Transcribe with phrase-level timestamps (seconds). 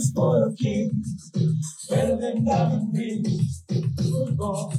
[0.00, 1.30] spoiled kings.
[1.88, 3.64] Better than diamond rings.
[3.96, 4.74] Football.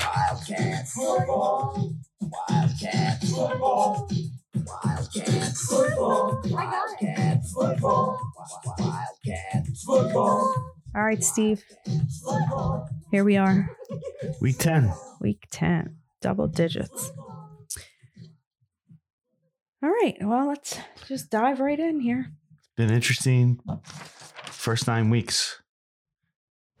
[0.00, 1.92] Wildcats, Football.
[2.20, 4.08] Wildcats, Football.
[4.54, 6.40] Wildcats, Football.
[6.46, 8.18] Wildcats, Football.
[8.78, 9.84] Wildcats.
[9.84, 10.54] Football.
[10.96, 11.64] All right, Steve.
[13.10, 13.68] Here we are,
[14.40, 14.92] Week 10.
[15.20, 17.10] week 10, double digits.
[19.82, 20.78] All right, well, let's
[21.08, 22.26] just dive right in here.
[22.58, 23.58] It's been interesting
[24.64, 25.60] first nine weeks.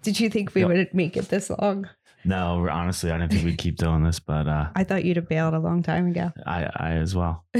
[0.02, 0.68] Did you think we Yep.
[0.70, 1.88] would make it this long?
[2.24, 5.28] No, honestly, I didn't think we'd keep doing this, but uh, I thought you'd have
[5.28, 6.32] bailed a long time ago.
[6.46, 7.44] I, I as well.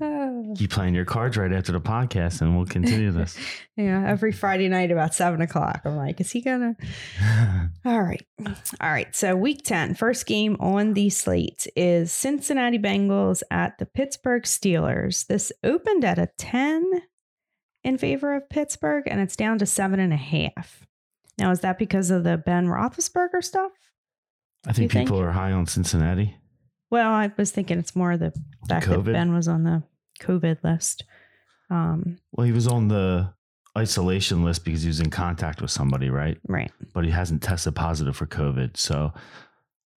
[0.00, 0.54] Oh.
[0.56, 3.36] Keep playing your cards right after the podcast, and we'll continue this.
[3.76, 5.82] yeah, every Friday night about seven o'clock.
[5.84, 6.76] I'm like, is he gonna?
[7.84, 8.24] All right.
[8.46, 9.14] All right.
[9.14, 15.26] So, week 10, first game on the slate is Cincinnati Bengals at the Pittsburgh Steelers.
[15.26, 17.02] This opened at a 10
[17.84, 20.86] in favor of Pittsburgh, and it's down to seven and a half.
[21.38, 23.72] Now, is that because of the Ben Roethlisberger stuff?
[24.66, 25.08] I think You think?
[25.08, 26.36] people are high on Cincinnati.
[26.90, 28.32] Well, I was thinking it's more the
[28.68, 29.82] fact that Ben was on the
[30.20, 31.04] COVID list.
[31.70, 33.32] Um, Well, he was on the
[33.76, 36.38] isolation list because he was in contact with somebody, right?
[36.48, 36.72] right.
[36.92, 38.76] But he hasn't tested positive for COVID.
[38.76, 39.12] So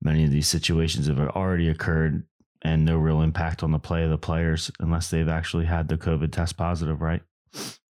[0.02, 2.24] many of these situations have already occurred
[2.62, 5.98] and no real impact on the play of the players unless they've actually had the
[5.98, 7.24] COVID test positive, right?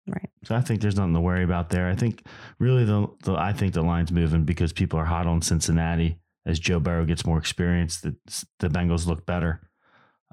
[0.07, 0.29] Right.
[0.45, 1.89] So I think there's nothing to worry about there.
[1.89, 2.27] I think
[2.59, 6.59] really the, the I think the line's moving because people are hot on Cincinnati as
[6.59, 8.01] Joe Burrow gets more experience.
[8.01, 8.17] The
[8.59, 9.61] the Bengals look better.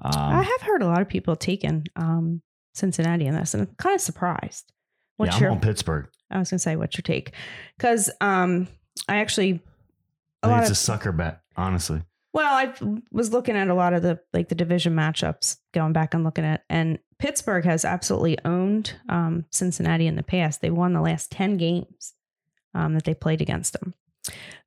[0.02, 2.42] Um, I have heard a lot of people taking um,
[2.74, 4.72] Cincinnati in this, and I'm kind of surprised.
[5.18, 5.50] What's yeah, I'm your?
[5.52, 6.08] on Pittsburgh.
[6.30, 7.32] I was gonna say, what's your take?
[7.76, 8.66] Because um,
[9.08, 9.60] I actually
[10.42, 12.02] a I think lot it's of a sucker bet, honestly.
[12.32, 12.72] Well, I
[13.10, 16.44] was looking at a lot of the like the division matchups, going back and looking
[16.44, 20.60] at, and Pittsburgh has absolutely owned um, Cincinnati in the past.
[20.60, 22.14] They won the last ten games
[22.74, 23.94] um, that they played against them.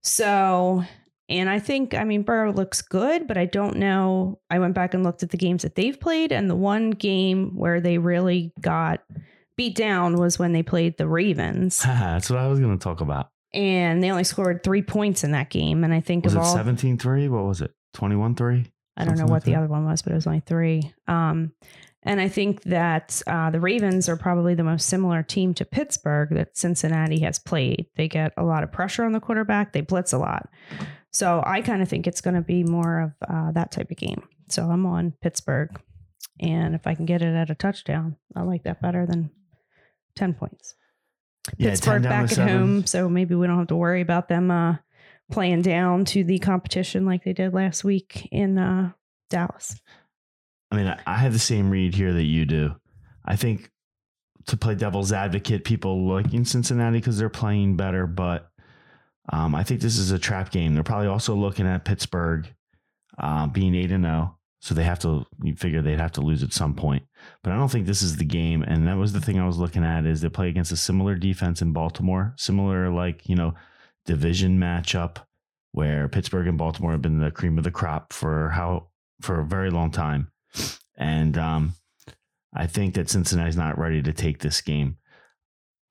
[0.01, 0.83] So,
[1.29, 4.39] and I think I mean Burrow looks good, but I don't know.
[4.49, 7.55] I went back and looked at the games that they've played, and the one game
[7.55, 9.01] where they really got
[9.55, 13.01] beat down was when they played the Ravens, That's what I was going to talk
[13.01, 13.29] about.
[13.53, 15.83] And they only scored three points in that game.
[15.83, 17.27] And I think Was of it all 17 3?
[17.29, 17.71] What was it?
[17.93, 18.65] 21 3?
[18.95, 20.93] I don't know what like the other one was, but it was only three.
[21.07, 21.51] Um,
[22.03, 26.29] and I think that uh, the Ravens are probably the most similar team to Pittsburgh
[26.31, 27.87] that Cincinnati has played.
[27.95, 30.49] They get a lot of pressure on the quarterback, they blitz a lot.
[31.11, 33.97] So I kind of think it's going to be more of uh, that type of
[33.97, 34.23] game.
[34.49, 35.79] So I'm on Pittsburgh.
[36.39, 39.29] And if I can get it at a touchdown, I like that better than
[40.15, 40.75] 10 points.
[41.57, 44.49] Yeah, 10 Pittsburgh back at home, so maybe we don't have to worry about them
[44.49, 44.77] uh,
[45.31, 48.91] playing down to the competition like they did last week in uh,
[49.29, 49.75] Dallas.
[50.71, 52.75] I mean, I, have the same read here that you do.
[53.25, 53.69] I think
[54.47, 58.49] to play devil's advocate, people liking Cincinnati because they're playing better, but
[59.31, 60.73] um, I think this is a trap game.
[60.73, 62.47] They're probably also looking at Pittsburgh
[63.17, 64.37] uh, being 8 and 0.
[64.63, 67.03] So they have to, you figure they'd have to lose at some point.
[67.43, 68.63] But I don't think this is the game.
[68.63, 71.15] And that was the thing I was looking at is they play against a similar
[71.15, 73.55] defense in Baltimore, similar like, you know,
[74.05, 75.17] division matchup
[75.73, 78.87] where Pittsburgh and Baltimore have been the cream of the crop for how,
[79.19, 80.31] for a very long time.
[80.95, 81.73] And um,
[82.55, 84.95] I think that Cincinnati's not ready to take this game.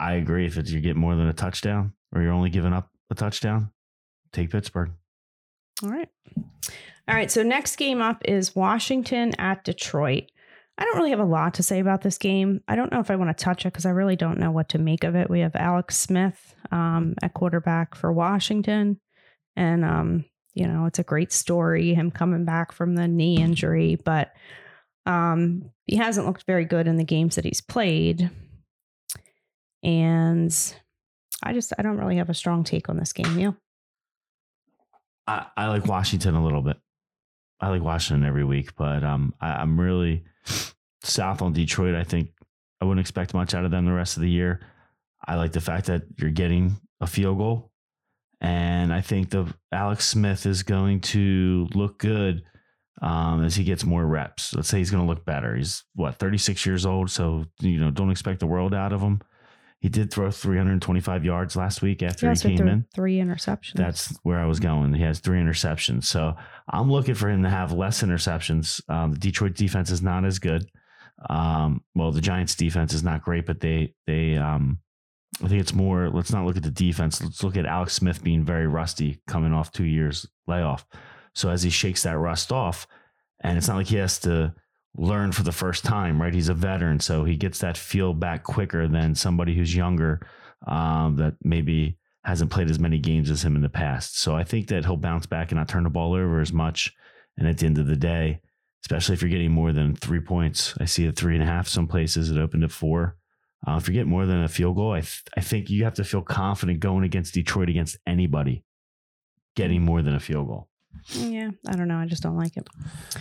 [0.00, 0.46] I agree.
[0.46, 3.70] If it's, you get more than a touchdown or you're only giving up a touchdown,
[4.32, 4.92] take Pittsburgh.
[5.82, 6.08] All right.
[7.08, 7.30] All right.
[7.30, 10.24] So next game up is Washington at Detroit.
[10.78, 12.62] I don't really have a lot to say about this game.
[12.66, 14.70] I don't know if I want to touch it because I really don't know what
[14.70, 15.28] to make of it.
[15.28, 18.98] We have Alex Smith um, at quarterback for Washington.
[19.54, 20.24] And, um,
[20.54, 24.32] you know, it's a great story, him coming back from the knee injury, but
[25.04, 28.30] um, he hasn't looked very good in the games that he's played.
[29.82, 30.74] And
[31.42, 33.38] I just, I don't really have a strong take on this game.
[33.38, 33.56] You?
[35.26, 36.78] I, I like Washington a little bit.
[37.62, 40.24] I like Washington every week, but um, I, I'm really
[41.04, 41.94] south on Detroit.
[41.94, 42.30] I think
[42.80, 44.60] I wouldn't expect much out of them the rest of the year.
[45.24, 47.70] I like the fact that you're getting a field goal,
[48.40, 52.42] and I think the Alex Smith is going to look good
[53.00, 54.52] um, as he gets more reps.
[54.54, 55.54] Let's say he's going to look better.
[55.54, 59.20] He's what 36 years old, so you know don't expect the world out of him.
[59.82, 62.86] He did throw 325 yards last week after he came in.
[62.94, 63.72] three interceptions.
[63.74, 64.94] That's where I was going.
[64.94, 66.04] He has three interceptions.
[66.04, 66.36] So
[66.68, 68.80] I'm looking for him to have less interceptions.
[68.88, 70.70] Um, the Detroit defense is not as good.
[71.28, 74.78] Um, well, the Giants defense is not great, but they, they, um,
[75.42, 77.20] I think it's more, let's not look at the defense.
[77.20, 80.86] Let's look at Alex Smith being very rusty coming off two years layoff.
[81.34, 82.86] So as he shakes that rust off,
[83.40, 84.54] and it's not like he has to
[84.96, 86.34] learn for the first time, right?
[86.34, 90.20] He's a veteran, so he gets that feel back quicker than somebody who's younger
[90.66, 94.18] um, that maybe hasn't played as many games as him in the past.
[94.18, 96.94] So I think that he'll bounce back and not turn the ball over as much.
[97.36, 98.40] And at the end of the day,
[98.84, 101.68] especially if you're getting more than three points, I see it three and a half
[101.68, 102.30] some places.
[102.30, 103.16] It opened at four.
[103.66, 105.94] Uh, if you get more than a field goal, I th- I think you have
[105.94, 108.64] to feel confident going against Detroit against anybody
[109.54, 110.68] getting more than a field goal.
[111.14, 111.98] Yeah, I don't know.
[111.98, 112.66] I just don't like it.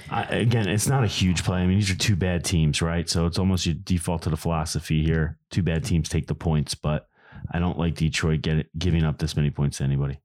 [0.10, 1.60] I, again, it's not a huge play.
[1.60, 3.10] I mean, these are two bad teams, right?
[3.10, 5.38] So it's almost you default to the philosophy here.
[5.50, 7.08] Two bad teams take the points, but
[7.52, 10.20] I don't like Detroit get giving up this many points to anybody.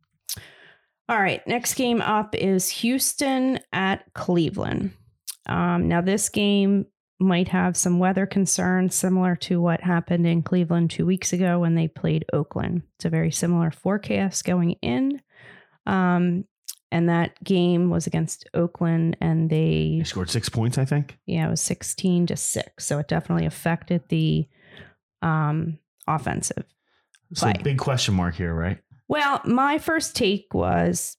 [1.08, 4.92] All right, next game up is Houston at Cleveland.
[5.46, 6.86] Um, now, this game
[7.18, 11.74] might have some weather concerns similar to what happened in Cleveland two weeks ago when
[11.74, 12.82] they played Oakland.
[12.96, 15.20] It's a very similar forecast going in.
[15.86, 16.44] Um,
[16.92, 21.18] and that game was against Oakland, and they They scored six points, I think.
[21.26, 22.84] yeah, it was 16 to 6.
[22.84, 24.46] So it definitely affected the
[25.22, 26.64] um, offensive.
[27.34, 27.62] So Play.
[27.62, 28.78] big question mark here, right?
[29.08, 31.16] Well, my first take was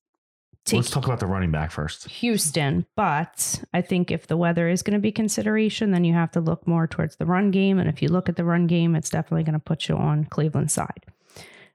[0.66, 2.08] take Let's talk about the running back first.
[2.10, 6.32] Houston, but I think if the weather is going to be consideration, then you have
[6.32, 7.80] to look more towards the run game.
[7.80, 10.26] And if you look at the run game, it's definitely going to put you on
[10.26, 11.06] Cleveland's side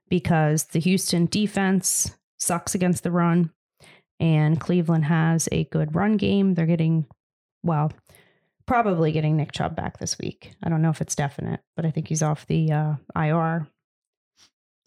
[0.09, 3.51] because the Houston defense sucks against the run,
[4.19, 6.53] and Cleveland has a good run game.
[6.53, 7.05] They're getting,
[7.63, 7.91] well,
[8.65, 10.53] probably getting Nick Chubb back this week.
[10.63, 13.67] I don't know if it's definite, but I think he's off the uh, IR.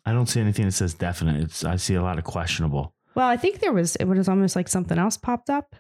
[0.05, 1.43] I don't see anything that says definite.
[1.43, 2.95] It's I see a lot of questionable.
[3.15, 5.75] Well, I think there was, it was almost like something else popped up.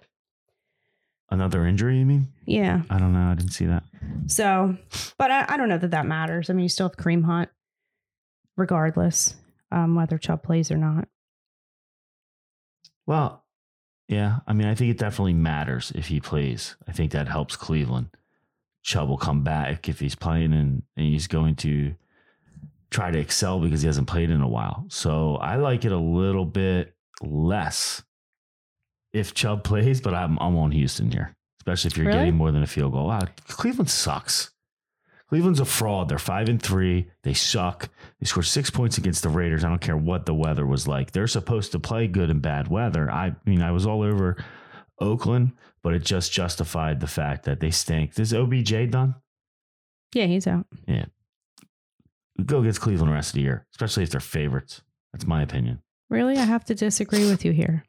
[1.30, 2.28] Another injury, you mean?
[2.46, 2.82] Yeah.
[2.88, 3.30] I don't know.
[3.30, 3.82] I didn't see that.
[4.26, 4.76] So,
[5.18, 6.48] but I, I don't know that that matters.
[6.48, 7.50] I mean, you still have Kareem Hunt,
[8.56, 9.34] regardless,
[9.72, 11.08] um, whether Chubb plays or not.
[13.06, 13.44] Well,
[14.08, 14.38] yeah.
[14.46, 16.76] I mean, I think it definitely matters if he plays.
[16.88, 18.08] I think that helps Cleveland.
[18.82, 21.94] Chubb will come back if he's playing and, and he's going to
[22.90, 24.84] try to excel because he hasn't played in a while.
[24.88, 28.02] So I like it a little bit less
[29.12, 32.18] if Chubb plays, but I'm, I'm on Houston here, especially if you're Really?
[32.18, 33.08] getting more than a field goal.
[33.08, 34.50] Wow, Cleveland sucks.
[35.28, 36.08] Cleveland's a fraud.
[36.08, 37.08] They're five and three.
[37.24, 37.88] They suck.
[38.20, 39.64] They scored six points against the Raiders.
[39.64, 41.10] I don't care what the weather was like.
[41.10, 43.10] They're supposed to play good in bad weather.
[43.10, 44.36] I mean, I was all over
[45.00, 45.52] Oakland,
[45.82, 48.18] but it just justified the fact that they stink.
[48.18, 49.16] Is OBJ done?
[50.14, 50.66] Yeah, he's out.
[50.86, 51.06] Yeah.
[52.44, 54.82] Go against Cleveland the rest of the year, especially if they're favorites.
[55.12, 55.82] That's my opinion.
[56.08, 56.36] Really?
[56.36, 57.84] I have to disagree with you here.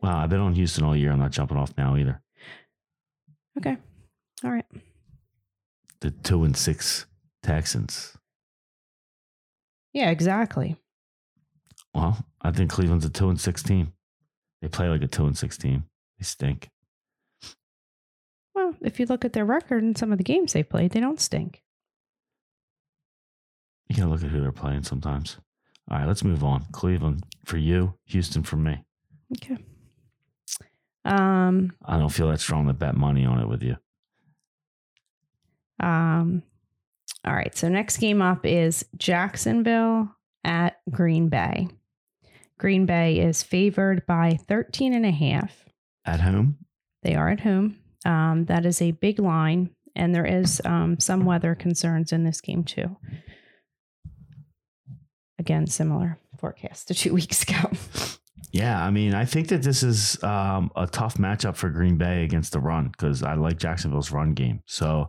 [0.00, 1.10] Wow, I've been on Houston all year.
[1.10, 2.22] I'm not jumping off now either.
[3.58, 3.76] Okay.
[4.44, 4.66] All right.
[6.00, 7.06] The two and six
[7.42, 8.16] Texans.
[9.92, 10.76] Yeah, exactly.
[11.94, 13.92] Well, I think Cleveland's a two and six team.
[14.60, 15.84] They play like a two and six team.
[16.18, 16.68] They stink.
[18.54, 21.00] Well, if you look at their record and some of the games they played, they
[21.00, 21.62] don't stink.
[23.88, 25.38] You gotta look at who they're playing sometimes.
[25.90, 26.66] All right, let's move on.
[26.72, 28.84] Cleveland for you, Houston for me.
[29.36, 29.56] Okay.
[31.04, 33.76] Um, I don't feel that strong to bet money on it with you.
[35.80, 36.42] Um,
[37.24, 37.56] all right.
[37.56, 40.14] So next game up is Jacksonville
[40.44, 41.68] at Green Bay.
[42.58, 45.64] Green Bay is favored by 13 and a half.
[46.04, 46.58] At home,
[47.02, 47.78] They are at home.
[48.04, 52.40] Um, that is a big line, and there is um, some weather concerns in this
[52.40, 52.96] game too.
[55.38, 57.70] Again, similar forecast to two weeks ago.
[58.52, 58.82] yeah.
[58.84, 62.52] I mean, I think that this is um, a tough matchup for Green Bay against
[62.52, 64.62] the run because I like Jacksonville's run game.
[64.66, 65.08] So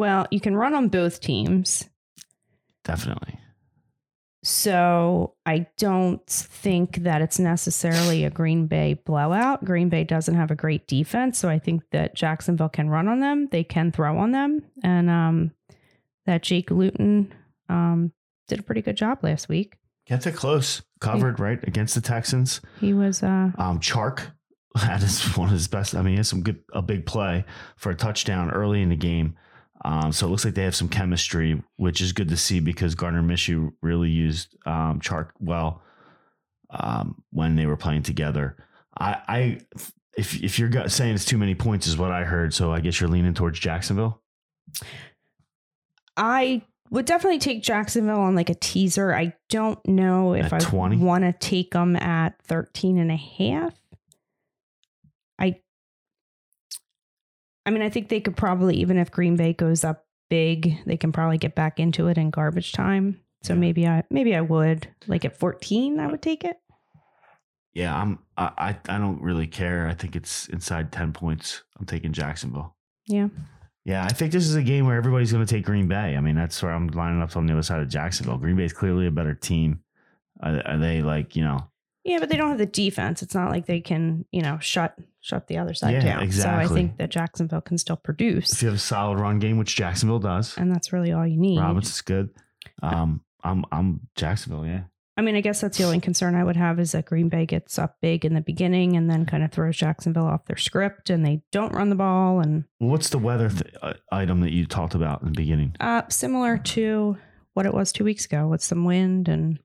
[0.00, 1.88] well, you can run on both teams,
[2.84, 3.38] definitely,
[4.42, 9.62] so I don't think that it's necessarily a Green Bay blowout.
[9.64, 13.20] Green Bay doesn't have a great defense, so I think that Jacksonville can run on
[13.20, 13.48] them.
[13.52, 15.50] They can throw on them, and um,
[16.24, 17.34] that Jake Luton
[17.68, 18.12] um,
[18.48, 19.76] did a pretty good job last week.
[20.06, 22.62] kept it close, covered right against the Texans.
[22.80, 24.32] He was uh, Um, Chark
[24.76, 25.94] had his, one of his best.
[25.94, 27.44] I mean, he has some good a big play
[27.76, 29.36] for a touchdown early in the game.
[29.84, 32.94] Um, so it looks like they have some chemistry, which is good to see because
[32.94, 35.82] Gardner Minshew really used um, Chark well
[36.70, 38.56] um, when they were playing together.
[38.98, 39.60] I, I
[40.16, 42.52] if if you're saying it's too many points, is what I heard.
[42.52, 44.20] So I guess you're leaning towards Jacksonville.
[46.16, 49.14] I would definitely take Jacksonville on like a teaser.
[49.14, 53.74] I don't know if I want to take them at 13 and a half.
[55.38, 55.60] I
[57.66, 60.96] I mean, I think they could probably even if Green Bay goes up big, they
[60.96, 63.20] can probably get back into it in garbage time.
[63.42, 63.58] So Yeah.
[63.60, 66.56] maybe I maybe I would like at 14 I would take it.
[67.72, 68.18] Yeah, I'm.
[68.36, 68.50] I
[68.88, 69.86] I, I don't really care.
[69.86, 71.62] I think it's inside ten points.
[71.78, 72.74] I'm taking Jacksonville.
[73.06, 73.28] Yeah.
[73.84, 76.14] Yeah, I think this is a game where everybody's going to take Green Bay.
[76.16, 78.36] I mean, that's where I'm lining up on the other side of Jacksonville.
[78.36, 79.80] Green Bay is clearly a better team.
[80.42, 81.70] Are, are they like you know?
[82.10, 83.22] Yeah, but they don't have the defense.
[83.22, 86.32] It's not like they can, you know, shut shut the other side Yeah, down.
[86.32, 88.52] So I think that Jacksonville can still produce.
[88.52, 91.36] If you have a solid run game, which Jacksonville does, and that's really all you
[91.38, 91.58] need.
[91.60, 92.30] Robbins is good.
[92.82, 94.66] Um, I'm I'm Jacksonville.
[94.66, 94.82] Yeah,
[95.16, 97.46] I mean, I guess that's the only concern I would have is that Green Bay
[97.46, 101.10] gets up big in the beginning and then kind of throws Jacksonville off their script,
[101.10, 102.40] and they don't run the ball.
[102.40, 105.76] And what's the weather th- uh, item that you talked about in the beginning?
[105.80, 107.16] uh, similar to
[107.54, 109.58] what it was two weeks ago with some wind and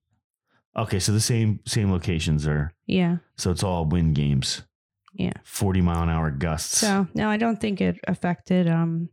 [0.77, 4.63] Okay, so the same same locations are yeah, so it's all wind games.
[5.13, 5.31] Yeah.
[5.45, 6.77] forty mile an hour gusts.
[6.79, 9.09] So no, I don't think it affected um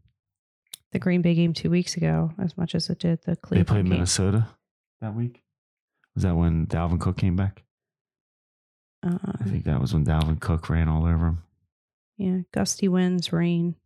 [0.90, 3.66] the Green Bay game two weeks ago as much as it did the Cleveland.
[3.66, 3.90] they played game.
[3.90, 4.48] Minnesota
[5.00, 5.42] that week.
[6.14, 7.62] Was that when Dalvin Cook came back?
[9.04, 11.42] Uh, I think that was when Dalvin Cook ran all over him.
[12.18, 13.76] yeah, gusty winds, rain.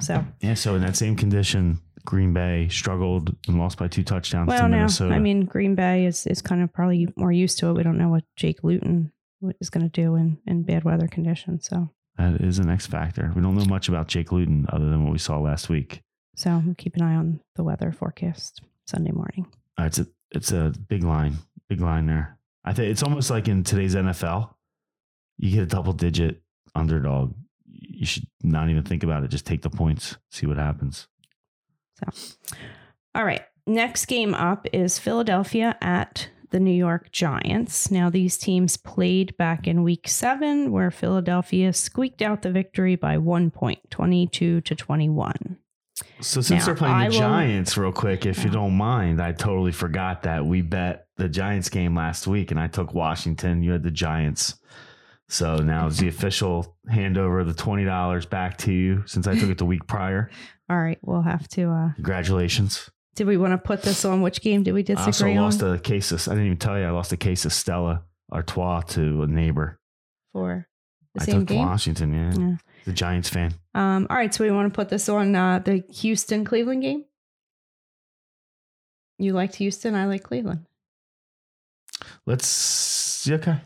[0.00, 4.48] So Yeah, so in that same condition, Green Bay struggled and lost by two touchdowns
[4.48, 5.14] well, to now Minnesota.
[5.14, 7.72] I mean Green Bay is is kind of probably more used to it.
[7.74, 9.12] We don't know what Jake Luton
[9.60, 11.66] is going to do in in bad weather conditions.
[11.66, 13.32] So that is an X factor.
[13.34, 16.02] We don't know much about Jake Luton other than what we saw last week.
[16.36, 19.46] so we'll keep an eye on the weather forecast Sunday morning.
[19.78, 21.36] It's a it's a big line,
[21.68, 22.38] big line there.
[22.64, 24.50] I think it's almost like in today's NFL,
[25.38, 26.42] you get a double digit
[26.74, 27.34] underdog.
[27.66, 29.30] You should not even think about it.
[29.30, 31.08] Just take the points, see what happens.
[31.98, 32.56] So,
[33.14, 33.42] all right.
[33.66, 37.90] Next game up is Philadelphia at the New York Giants.
[37.90, 43.16] Now, these teams played back in week seven, where Philadelphia squeaked out the victory by
[43.18, 45.56] one point, 22 to 21.
[46.20, 49.20] So since Now, they're playing the I will- Giants, real quick, if you don't mind,
[49.22, 53.62] I totally forgot that we bet the Giants game last week, and I took Washington.
[53.62, 54.56] You had the Giants.
[55.28, 59.34] So now it's the official handover of the twenty dollars back to you since I
[59.38, 60.30] took it the week prior.
[60.70, 60.98] All right.
[61.02, 61.70] We'll have to.
[61.70, 62.90] Uh, Congratulations.
[63.14, 64.22] did we want to put this on?
[64.22, 65.36] Which game did we disagree I also on?
[65.36, 68.02] lost a case of, I didn't even tell you, I lost a case of Stella
[68.32, 69.78] Artois to a neighbor.
[70.32, 70.66] for
[71.14, 71.66] the I same took game?
[71.66, 72.34] Washington, yeah.
[72.38, 72.56] Yeah.
[72.86, 73.52] The Giants fan.
[73.74, 74.32] Um, all right.
[74.34, 77.04] So we want to put this on uh, the Houston Cleveland game.
[79.18, 79.94] You liked Houston.
[79.94, 80.66] I like Cleveland.
[82.26, 83.58] Let's, okay.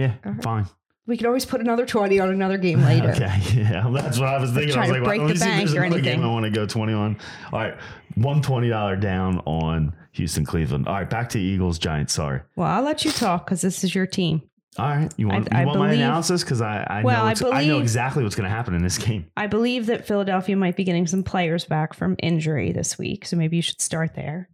[0.00, 0.42] Yeah, right.
[0.42, 0.66] fine.
[1.06, 3.08] We could always put another 20 on another game later.
[3.16, 4.76] Okay, yeah, that's what I was thinking.
[4.76, 6.22] I was like, break well, the me see if bank or another game.
[6.22, 7.16] I want to go twenty on.
[7.52, 7.74] All right,
[8.14, 10.86] one twenty dollar down on Houston Cleveland.
[10.86, 12.12] All right, back to Eagles Giants.
[12.12, 12.40] Sorry.
[12.56, 14.42] Well, I'll let you talk because this is your team.
[14.78, 17.22] All right, you want I- you want my believe- analysis because I I Well, know
[17.24, 19.26] I what's- I, know exactly what's going to happen in this game.
[19.36, 23.26] I believe that Philadelphia might be getting some players back from injury this week.
[23.26, 24.48] So maybe you should start there.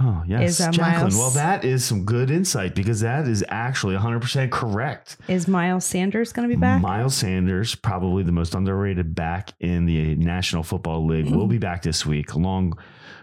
[0.00, 1.00] Oh yes, uh, Jacqueline.
[1.02, 5.16] Miles- Well, that is some good insight because that is actually one hundred percent correct.
[5.28, 6.80] Is Miles Sanders going to be back?
[6.80, 11.82] Miles Sanders, probably the most underrated back in the National Football League, will be back
[11.82, 12.78] this week, along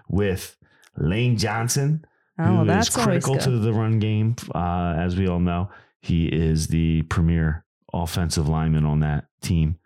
[0.10, 0.58] with
[0.98, 2.05] Lane Johnson,
[2.39, 4.36] oh, who is critical to the run game.
[4.53, 5.70] Uh, as we all know,
[6.01, 7.63] he is the premier
[7.94, 9.77] offensive lineman on that team.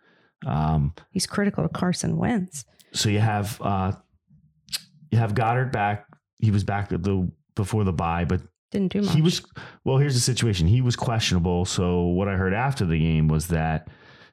[0.47, 2.65] Um, He's critical to Carson Wentz.
[2.93, 3.91] so you have uh,
[5.11, 6.05] you have Goedert back.
[6.39, 8.41] He was back at the before the bye, but
[8.71, 9.13] Didn't do much.
[9.13, 9.41] he was
[9.83, 9.97] well.
[9.97, 10.67] Here's the situation.
[10.67, 11.65] He was questionable.
[11.65, 13.87] So what I heard after the game was that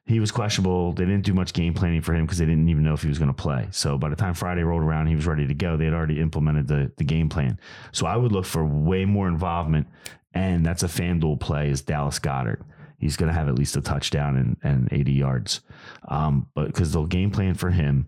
[0.05, 0.93] he was questionable.
[0.93, 3.09] They didn't do much game planning for him because they didn't even know if he
[3.09, 3.67] was going to play.
[3.71, 5.75] So by the time Friday rolled around, he was ready to go.
[5.75, 7.59] They had already implemented the the game plan.
[7.91, 9.87] So I would look for way more involvement,
[10.33, 11.69] and that's a FanDuel play.
[11.69, 12.61] Is Dallas Goedert?
[12.99, 15.61] He's going to have at least a touchdown and, and 80 yards.
[16.07, 18.07] Um, but because they'll game plan for him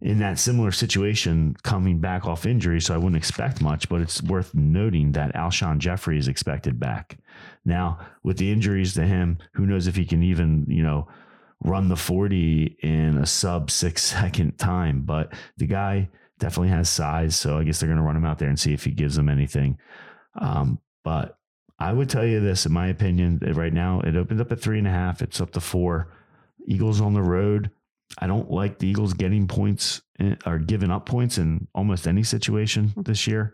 [0.00, 4.22] in that similar situation coming back off injury, so I wouldn't expect much, but it's
[4.22, 7.18] worth noting that Alshon Jeffery is expected back.
[7.64, 11.08] Now, with the injuries to him, who knows if he can even, you know,
[11.64, 17.34] run the 40 in a sub six second time, but the guy definitely has size.
[17.34, 19.16] So I guess they're going to run him out there and see if he gives
[19.16, 19.78] them anything.
[20.38, 21.38] Um, but
[21.78, 24.78] I would tell you this, in my opinion, right now it opened up at three
[24.78, 25.22] and a half.
[25.22, 26.12] It's up to four.
[26.66, 27.70] Eagles on the road.
[28.18, 30.02] I don't like the Eagles getting points
[30.46, 33.52] or giving up points in almost any situation this year.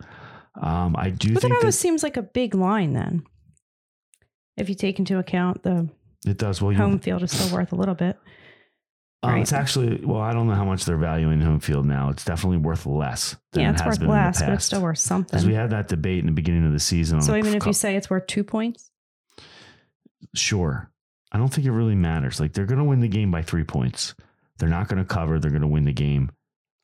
[0.61, 3.25] Um, I do but that almost seems like a big line then.
[4.57, 5.89] If you take into account the
[6.27, 6.63] it does.
[6.63, 8.17] Well, you, home field is still worth a little bit.
[9.23, 9.41] um, right.
[9.41, 12.11] it's actually well, I don't know how much they're valuing home field now.
[12.11, 13.37] It's definitely worth less.
[13.53, 15.37] Than yeah, it it's has worth been in the less, but it's still worth something.
[15.37, 17.23] Because we had that debate in the beginning of the season.
[17.23, 18.91] So even if cou- you say it's worth two points,
[20.35, 20.91] sure,
[21.33, 22.39] I don't think it really matters.
[22.39, 24.15] Like they're going to win the game by three points.
[24.59, 25.39] They're not going to cover.
[25.39, 26.31] They're going to win the game.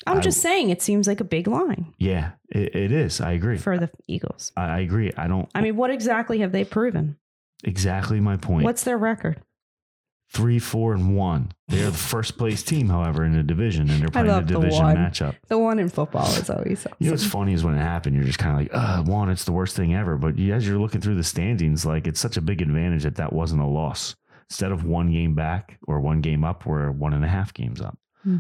[0.07, 3.21] I'm I- just saying it seems like a big line Yeah, it, it is.
[3.21, 3.59] I agree.
[3.59, 4.53] for the Eagles.
[4.57, 5.13] I, I agree.
[5.17, 5.49] I don't.
[5.55, 7.17] I mean, what exactly have they proven?
[7.65, 8.65] exactly my point.
[8.65, 9.43] What's their record?
[10.31, 11.51] three, four, and one.
[11.69, 14.47] They are the first place team, however, in the division, and they're playing a love
[14.47, 14.97] the division one.
[14.97, 15.37] matchup.
[15.49, 16.93] The one in football is always awesome.
[16.99, 19.31] You know what's funny is when it happened, you're just kind of like, uh, one,
[19.31, 20.17] it's the worst thing ever.
[20.19, 23.33] But as you're looking through the standings, like it's such a big advantage that that
[23.33, 24.17] wasn't a loss.
[24.51, 27.81] Instead of one game back or one game up, we're one and a half games
[27.81, 27.99] up.
[28.23, 28.39] Hmm.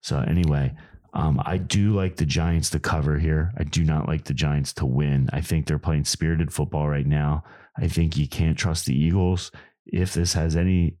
[0.00, 0.74] So anyway,
[1.12, 3.52] um, I do like the Giants to cover here.
[3.58, 5.28] I do not like the Giants to win.
[5.32, 7.42] I think they're playing spirited football right now.
[7.76, 9.50] I think you can't trust the Eagles.
[9.86, 10.96] If this has any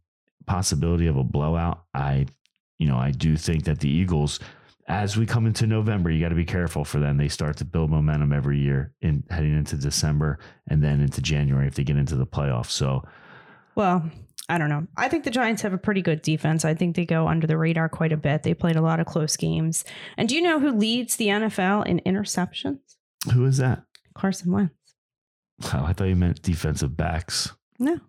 [0.46, 2.26] possibility of a blowout, I,
[2.78, 4.40] you know, I do think that the Eagles
[4.90, 7.16] as we come into November, you got to be careful for them.
[7.16, 11.68] They start to build momentum every year in heading into December and then into January
[11.68, 12.70] if they get into the playoffs.
[12.70, 13.04] So
[13.76, 14.10] Well,
[14.50, 14.86] I don't know.
[14.96, 16.64] I think the Giants have a pretty good defense.
[16.64, 18.42] I think they go under the radar quite a bit.
[18.42, 19.84] They played a lot of close games.
[20.16, 22.80] And do you know who leads the NFL in interceptions?
[23.32, 23.82] who is that?
[24.14, 24.74] Carson Wentz.
[25.72, 27.52] Oh, I thought you meant defensive backs.
[27.78, 28.00] No.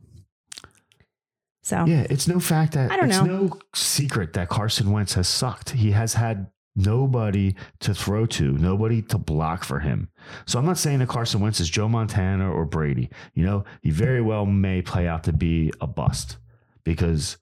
[1.63, 3.25] So Yeah, it's no fact that I don't it's know.
[3.25, 5.71] no secret that Carson Wentz has sucked.
[5.71, 10.09] He has had nobody to throw to, nobody to block for him.
[10.45, 13.09] So I'm not saying that Carson Wentz is Joe Montana or Brady.
[13.33, 16.37] You know, he very well may play out to be a bust
[16.83, 17.37] because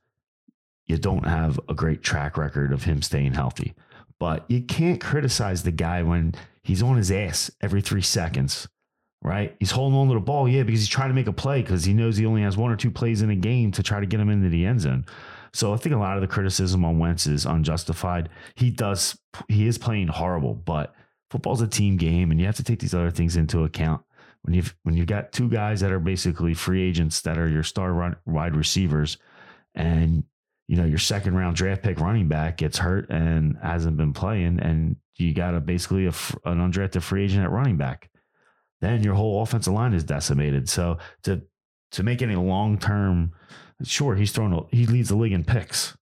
[0.86, 3.74] you don't have a great track record of him staying healthy.
[4.20, 6.34] But you can't criticize the guy when
[6.64, 8.68] he's on his ass every three seconds,
[9.22, 9.56] right?
[9.60, 11.86] He's holding on to the ball, yeah, because he's trying to make a play because
[11.86, 14.06] he knows he only has one or two plays in a game to try to
[14.06, 15.06] get him into the end zone.
[15.54, 18.30] So I think a lot of the criticism on Wentz is unjustified.
[18.56, 20.94] He does, he is playing horrible, but
[21.30, 24.02] football's a team game, and you have to take these other things into account.
[24.44, 27.64] When you've when you've got two guys that are basically free agents that are your
[27.64, 29.18] star run, wide receivers,
[29.76, 30.24] and
[30.68, 34.60] you know your second round draft pick running back gets hurt and hasn't been playing,
[34.60, 36.14] and you got a basically a,
[36.46, 38.10] an undrafted free agent at running back,
[38.80, 40.70] then your whole offensive line is decimated.
[40.70, 41.42] So to
[41.92, 43.34] to make any long term,
[43.84, 45.96] sure he's thrown a, he leads the league in picks.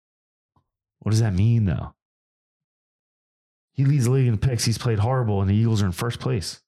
[1.00, 1.94] What does that mean though?
[3.74, 4.66] He leads the league in picks.
[4.66, 6.62] He's played horrible, and the Eagles are in first place.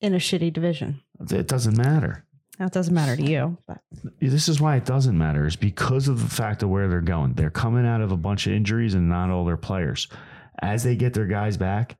[0.00, 1.00] in a shitty division.
[1.30, 2.24] It doesn't matter.
[2.58, 3.82] That doesn't matter to you, but
[4.20, 5.46] This is why it doesn't matter.
[5.46, 7.34] Is because of the fact of where they're going.
[7.34, 10.08] They're coming out of a bunch of injuries and not all their players.
[10.60, 11.98] As they get their guys back,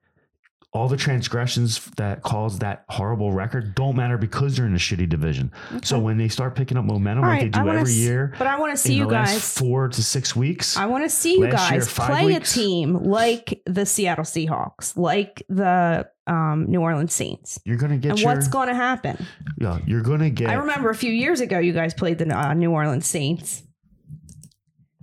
[0.72, 5.08] all the transgressions that caused that horrible record don't matter because they're in a shitty
[5.08, 5.50] division.
[5.82, 8.34] So when they start picking up momentum All like right, they do every s- year,
[8.36, 9.56] but I want to see you guys.
[9.56, 12.50] four to six weeks, I want to see you Last year, guys play weeks.
[12.50, 17.58] a team like the Seattle Seahawks, like the um, New Orleans Saints.
[17.64, 18.34] you're gonna get And your.
[18.34, 19.24] what's going to happen?
[19.58, 20.50] yeah, you're gonna get.
[20.50, 23.62] I remember a few years ago, you guys played the uh, New Orleans Saints,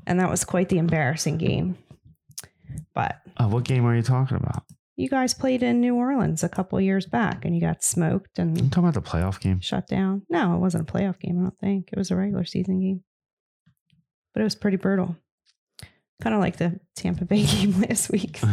[0.06, 1.78] and that was quite the embarrassing game.
[2.94, 4.64] But Uh, what game are you talking about?
[4.96, 8.50] You guys played in New Orleans a couple years back, and you got smoked I'm
[8.50, 9.60] and talking about the playoff game.
[9.60, 10.24] shut down.
[10.30, 11.40] No, it wasn't a playoff game.
[11.40, 13.04] I don't think it was a regular season game,
[14.34, 15.16] but it was pretty brutal.
[16.22, 18.40] Kind of like the Tampa Bay game last week.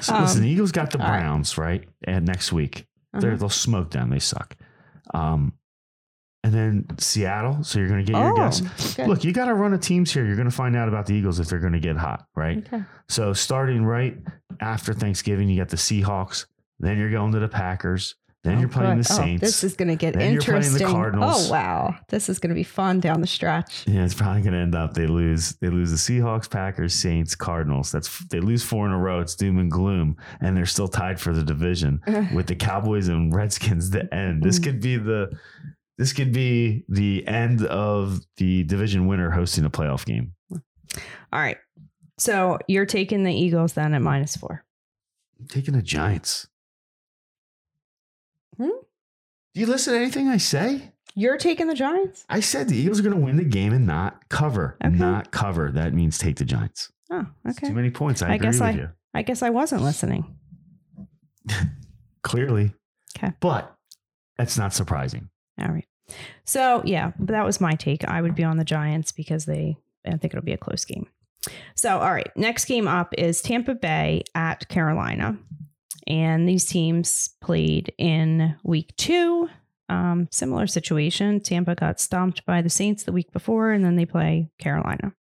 [0.00, 0.98] So listen, Um, the Eagles got the.
[0.98, 3.36] Browns right, and next week they're Uh-huh.
[3.38, 4.10] they'll smoke them.
[4.10, 4.56] They suck.
[5.12, 5.54] Um,
[6.48, 7.62] and then Seattle.
[7.62, 8.94] So you're going to get your Oh, guess.
[8.94, 9.06] good.
[9.08, 10.24] Look, you got to run a teams here.
[10.24, 12.58] You're going to find out about the Eagles if they're going to get hot, right?
[12.66, 12.82] Okay.
[13.08, 14.16] So starting right
[14.60, 16.46] after Thanksgiving, you got the Seahawks.
[16.80, 18.14] Then you're going to the Packers.
[18.44, 19.04] Then Oh, you're playing good.
[19.04, 19.40] the Oh, Saints.
[19.42, 20.86] this is going to get Then you're playing the interesting.
[20.92, 21.48] Cardinals.
[21.48, 23.82] Oh wow, this is going to be fun down the stretch.
[23.88, 25.56] yeah, it's probably going to end up they lose.
[25.60, 27.90] They lose the Seahawks, Packers, Saints, Cardinals.
[27.90, 29.18] That's they lose four in a row.
[29.18, 32.00] It's doom and gloom, and they're still tied for the division.
[32.32, 34.44] with the Cowboys and Redskins the end.
[34.44, 34.62] This Mm.
[34.64, 35.36] could be the
[35.98, 40.32] this could be the end of the division winner hosting a playoff game.
[40.52, 40.60] All
[41.40, 41.58] right,
[42.16, 44.64] so you're taking the Eagles then at minus four.
[45.38, 46.46] I'm taking the Giants.
[48.56, 48.68] Hmm?
[49.54, 50.92] Do you listen to anything I say?
[51.14, 52.24] You're taking the Giants.
[52.28, 54.76] I said the Eagles are going to win the game and not cover.
[54.84, 54.94] Okay.
[54.96, 55.70] Not cover.
[55.72, 56.92] That means take the Giants.
[57.10, 57.68] Oh, It's okay.
[57.68, 58.22] Too many points.
[58.22, 58.88] I, I agree guess with I- you.
[59.14, 60.36] I guess I wasn't listening.
[62.22, 62.72] Clearly.
[63.16, 63.32] Okay.
[63.40, 63.74] But
[64.36, 65.28] that's not surprising.
[65.60, 65.86] All right.
[66.44, 68.04] So yeah, but that was my take.
[68.04, 69.76] I would be on the Giants because they.
[70.06, 71.06] I think it'll be a close game.
[71.74, 75.38] So all right, next game up is Tampa Bay at Carolina,
[76.06, 79.48] and these teams played in week two.
[79.90, 81.40] Um, similar situation.
[81.40, 85.14] Tampa got stomped by the Saints the week before, and then they play Carolina.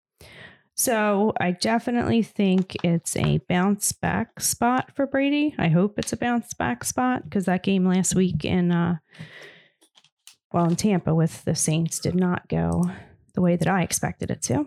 [0.75, 5.55] So I definitely think it's a bounce back spot for Brady.
[5.57, 8.97] I hope it's a bounce back spot because that game last week in uh,
[10.55, 12.89] well in Tampa with the Saints did not go
[13.33, 14.65] the way that I expected it to.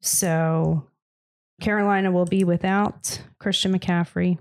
[0.00, 0.88] So
[1.60, 4.38] Carolina will be without Christian McCaffrey.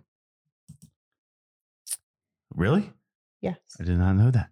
[2.55, 2.93] Really?
[3.41, 3.57] Yes.
[3.77, 4.49] I did not know that.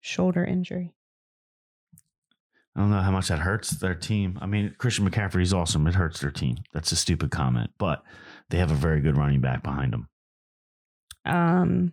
[0.00, 0.92] Shoulder injury.
[2.74, 4.36] I don't know how much that hurts their team.
[4.42, 5.86] I mean, Christian McCaffrey is awesome.
[5.86, 6.56] It hurts their team.
[6.72, 8.02] That's a stupid comment, but
[8.50, 10.08] they have a very good running back behind them.
[11.24, 11.92] Um,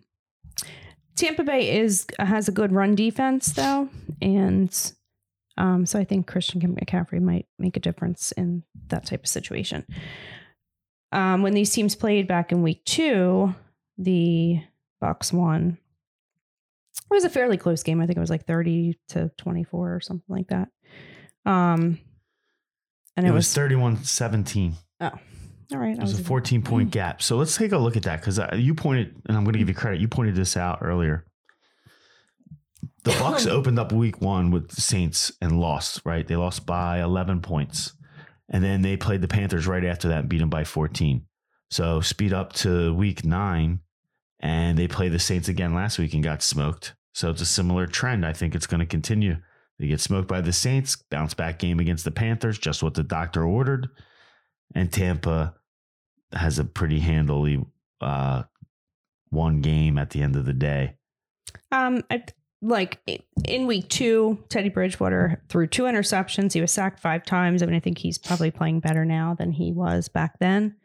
[1.20, 3.90] Tampa Bay is has a good run defense though,
[4.22, 4.92] and
[5.58, 9.84] um, so I think Christian McCaffrey might make a difference in that type of situation.
[11.12, 13.54] Um, when these teams played back in week two,
[13.98, 14.62] the
[15.02, 15.76] Bucs won.
[17.10, 18.00] It was a fairly close game.
[18.00, 20.68] I think it was like thirty to twenty four or something like that.
[21.44, 21.98] Um,
[23.14, 24.74] and it, it, was, was, 31 17.
[25.72, 25.96] All right.
[25.96, 27.22] It was a 14 point gap.
[27.22, 29.58] So let's take a look at that because uh, you pointed, and I'm going to
[29.58, 30.00] give you credit.
[30.00, 31.26] You pointed this out earlier.
[33.04, 36.26] The Bucs opened up week one with the Saints and lost, right?
[36.26, 37.92] They lost by 11 points.
[38.48, 41.24] And then they played the Panthers right after that and beat them by 14.
[41.70, 43.80] So speed up to week nine,
[44.40, 46.94] and they played the Saints again last week and got smoked.
[47.14, 48.26] So it's a similar trend.
[48.26, 49.36] I think it's going to continue.
[49.78, 53.04] They get smoked by the Saints, bounce back game against the Panthers, just what the
[53.04, 53.88] doctor ordered.
[54.74, 55.54] And Tampa
[56.32, 57.64] has a pretty handily
[58.00, 58.44] uh,
[59.30, 60.94] one game at the end of the day.
[61.72, 62.24] Um, I,
[62.62, 63.00] like
[63.46, 66.52] in week two, Teddy Bridgewater threw two interceptions.
[66.52, 67.62] He was sacked five times.
[67.62, 70.76] I mean, I think he's probably playing better now than he was back then.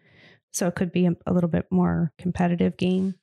[0.52, 3.16] So it could be a, a little bit more competitive game.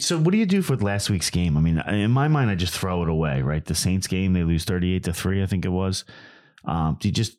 [0.00, 1.56] So what do you do for last week's game?
[1.56, 3.64] I mean, in my mind, I just throw it away, right?
[3.64, 6.04] The Saints game, they lose 38 to 3, I think it was.
[6.64, 7.36] Um, do you just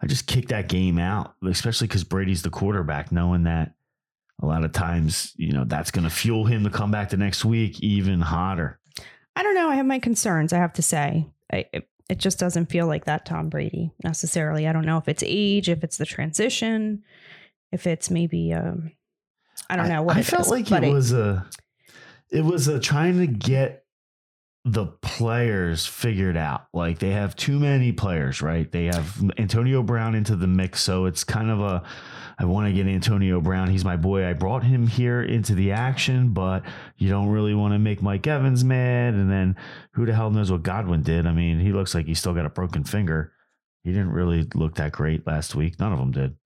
[0.00, 3.74] I just kick that game out, especially because Brady's the quarterback, knowing that
[4.40, 7.16] a lot of times, you know, that's going to fuel him to come back the
[7.16, 8.78] next week even hotter.
[9.34, 9.68] I don't know.
[9.68, 11.26] I have my concerns, I have to say.
[11.52, 14.66] I, it, it just doesn't feel like that Tom Brady necessarily.
[14.66, 17.02] I don't know if it's age, if it's the transition,
[17.72, 18.92] if it's maybe um
[19.68, 21.46] I don't know what I, felt is, like it was a
[22.30, 23.84] it was a trying to get
[24.68, 26.66] the players figured out.
[26.74, 28.70] Like they have too many players, right?
[28.70, 31.82] They have Antonio Brown into the mix, so it's kind of a
[32.38, 33.68] I want to get Antonio Brown.
[33.68, 34.26] He's my boy.
[34.26, 36.62] I brought him here into the action, but
[36.96, 39.14] you don't really want to make Mike Evans mad.
[39.14, 39.56] And then
[39.92, 41.26] who the hell knows what Godwin did?
[41.26, 43.32] I mean, he looks like he's still got a broken finger.
[43.82, 45.80] He didn't really look that great last week.
[45.80, 46.36] None of them did.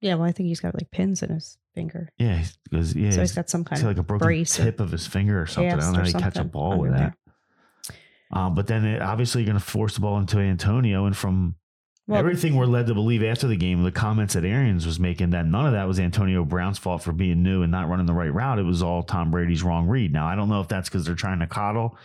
[0.00, 2.10] yeah, well, I think he's got like pins in his finger.
[2.18, 4.64] Yeah, because yeah, so he's he's got some kind of like a broken brace or
[4.64, 5.72] tip of his finger or something.
[5.72, 7.16] I don't know how you catch a ball with that.
[8.32, 11.54] Um, but then it, obviously you're going to force the ball into Antonio, and from
[12.08, 15.30] Well, everything we're led to believe after the game, the comments that Arians was making
[15.30, 18.12] that none of that was Antonio Brown's fault for being new and not running the
[18.14, 18.58] right route.
[18.58, 20.12] It was all Tom Brady's wrong read.
[20.12, 21.96] Now I don't know if that's because they're trying to coddle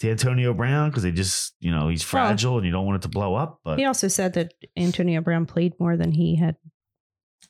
[0.00, 2.96] to Antonio Brown because they just you know he's Well, fragile and you don't want
[2.96, 3.60] it to blow up.
[3.64, 6.56] But He also said that Antonio Brown played more than he had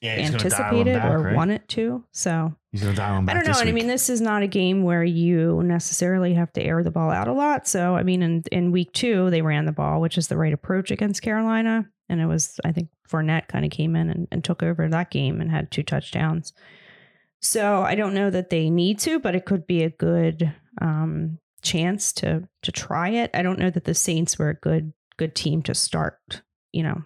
[0.03, 1.37] yeah, he's gonna dial him anticipated back, or right?
[1.37, 2.05] wanted to.
[2.13, 3.37] So He's going to dial him back.
[3.37, 3.61] I don't know.
[3.61, 6.91] And I mean, this is not a game where you necessarily have to air the
[6.91, 7.67] ball out a lot.
[7.67, 10.53] So, I mean, in, in week two, they ran the ball, which is the right
[10.53, 11.89] approach against Carolina.
[12.09, 15.11] And it was, I think, Fournette kind of came in and, and took over that
[15.11, 16.53] game and had two touchdowns.
[17.43, 21.39] So I don't know that they need to, but it could be a good um,
[21.63, 23.31] chance to to try it.
[23.35, 26.43] I don't know that the Saints were a good good team to start.
[26.73, 27.03] You know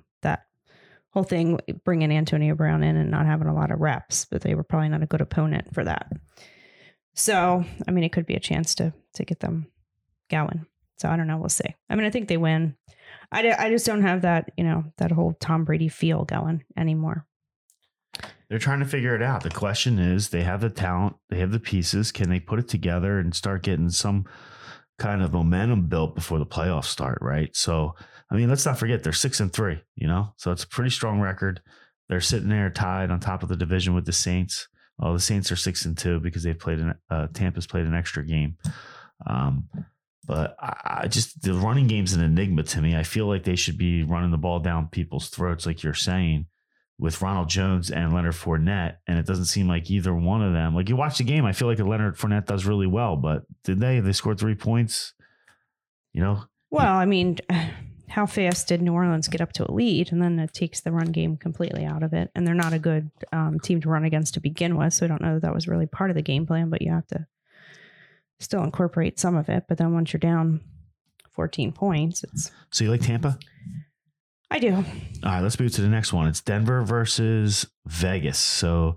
[1.15, 4.55] whole thing, bringing Antonio Brown in and not having a lot of reps, but they
[4.55, 6.13] were probably not a good opponent for that.
[7.15, 9.69] So I mean, it could be a chance to to get them
[10.29, 10.67] going.
[10.99, 11.39] So I don't know.
[11.39, 11.75] We'll see.
[11.89, 12.77] I mean, I think they win.
[13.33, 16.65] I, d- I just don't have that you know that whole Tom Brady feel going
[16.77, 17.27] anymore.
[18.49, 19.43] They're trying to figure it out.
[19.43, 22.13] The question is, they have the talent, they have the pieces.
[22.13, 24.27] Can they put it together and start getting some
[24.99, 27.19] kind of momentum built before the playoffs start?
[27.21, 27.55] Right.
[27.57, 27.95] So,
[28.31, 29.81] I mean, let's not forget they're six and three.
[29.97, 31.61] You know, so it's a pretty strong record.
[32.09, 34.69] They're sitting there tied on top of the division with the Saints.
[35.01, 37.95] Oh, the Saints are six and two because they've played an uh, Tampa's played an
[37.95, 38.57] extra game.
[39.27, 39.69] Um,
[40.27, 42.97] but I, I just the running game's an enigma to me.
[42.97, 46.47] I feel like they should be running the ball down people's throats, like you're saying
[46.99, 50.75] with Ronald Jones and Leonard Fournette, and it doesn't seem like either one of them.
[50.75, 53.81] Like you watch the game, I feel like Leonard Fournette does really well, but did
[53.81, 54.01] they?
[54.01, 55.13] They scored three points.
[56.13, 57.39] You know, Well, I mean,
[58.09, 60.13] how fast did New Orleans get up to a lead?
[60.13, 62.31] And then it takes the run game completely out of it.
[62.35, 64.95] And they're not a good um, team to run against to begin with.
[64.95, 66.93] So I don't know that that was really part of the game plan, but you
[66.93, 67.27] have to
[68.41, 69.65] still incorporate some of it.
[69.69, 70.61] But then once you're down
[71.33, 73.39] 14 points, it's, so you like Tampa?
[74.51, 74.75] I do.
[74.75, 74.83] All
[75.25, 76.29] right, let's move to the next one.
[76.29, 78.39] It's Denver versus Vegas.
[78.39, 78.97] So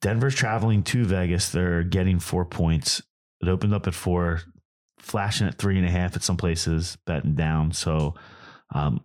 [0.00, 1.48] Denver's traveling to Vegas.
[1.48, 3.00] They're getting four points.
[3.40, 4.42] It opened up at four,
[5.04, 7.72] flashing at three and a half at some places, betting down.
[7.72, 8.14] So
[8.74, 9.04] um,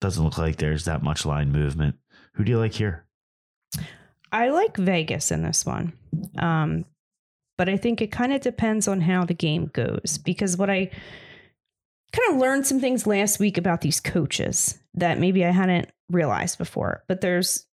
[0.00, 1.96] doesn't look like there's that much line movement.
[2.34, 3.04] Who do you like here?
[4.32, 5.92] I like Vegas in this one.
[6.38, 6.84] Um,
[7.58, 10.90] but I think it kind of depends on how the game goes because what I
[12.12, 16.58] kind of learned some things last week about these coaches that maybe I hadn't realized
[16.58, 17.02] before.
[17.08, 17.66] But there's,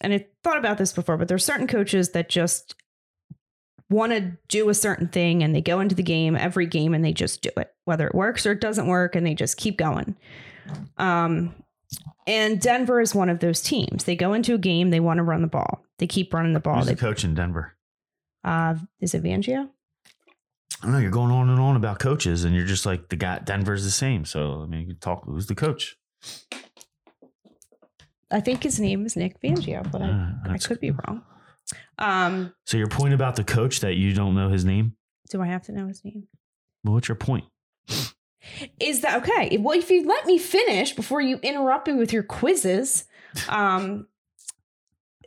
[0.00, 2.74] and I thought about this before, but there's certain coaches that just
[3.90, 7.04] want to do a certain thing and they go into the game every game and
[7.04, 9.76] they just do it, whether it works or it doesn't work, and they just keep
[9.78, 10.16] going.
[10.98, 11.54] Um,
[12.26, 14.04] and Denver is one of those teams.
[14.04, 15.84] They go into a game, they want to run the ball.
[15.98, 16.76] They keep running the ball.
[16.78, 17.74] Who's They, the coach in Denver?
[18.44, 19.68] uh, is it Fangio?
[20.82, 20.98] I don't know.
[20.98, 23.38] You're going on and on about coaches, and you're just like the guy.
[23.38, 24.24] Denver's the same.
[24.26, 25.24] So I mean, you can talk.
[25.24, 25.96] Who's the coach?
[28.30, 31.22] I think his name is Nick Fangio, but I, Uh, I that's- could be wrong.
[31.98, 34.96] Um, So your point about the coach that you don't know his name.
[35.30, 36.28] do I have to know his name?
[36.84, 37.44] Well, what's your point?
[38.78, 39.56] Is that okay?
[39.58, 43.04] Well, if you let me finish before you interrupt me with your quizzes,
[43.48, 44.06] um,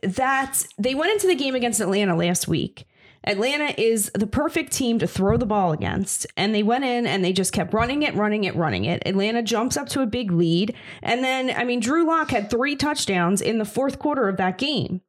[0.02, 2.86] that they went into the game against Atlanta last week.
[3.24, 6.26] Atlanta is the perfect team to throw the ball against.
[6.38, 9.02] And they went in and they just kept running it, running it, running it.
[9.04, 10.74] Atlanta jumps up to a big lead.
[11.02, 14.56] And then, I mean, Drew Lock had three touchdowns in the fourth quarter of that
[14.56, 15.02] game.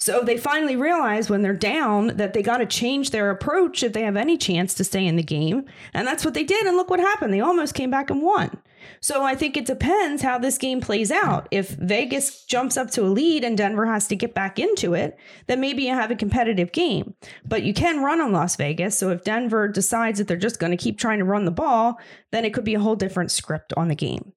[0.00, 3.92] So they finally realize when they're down that they got to change their approach if
[3.92, 5.64] they have any chance to stay in the game.
[5.94, 6.66] And that's what they did.
[6.66, 7.32] And look what happened.
[7.32, 8.60] They almost came back and won.
[9.00, 11.48] So I think it depends how this game plays out.
[11.50, 15.16] If Vegas jumps up to a lead and Denver has to get back into it,
[15.46, 17.14] then maybe you have a competitive game.
[17.46, 18.98] But you can run on Las Vegas.
[18.98, 21.98] So if Denver decides that they're just going to keep trying to run the ball,
[22.30, 24.32] then it could be a whole different script on the game.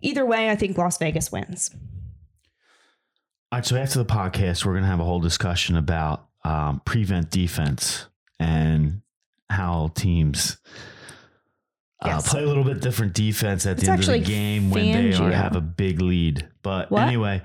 [0.00, 1.70] Either way, I think Las Vegas wins.
[3.54, 3.64] All right.
[3.66, 8.08] So after the podcast, we're going to have a whole discussion about um, prevent defense
[8.40, 9.00] and
[9.48, 10.56] how teams
[12.02, 12.28] uh, Yes.
[12.30, 15.14] play a little bit different defense at the It's end of the game when they
[15.16, 16.48] are, have a big lead.
[16.64, 17.02] But What?
[17.04, 17.42] anyway,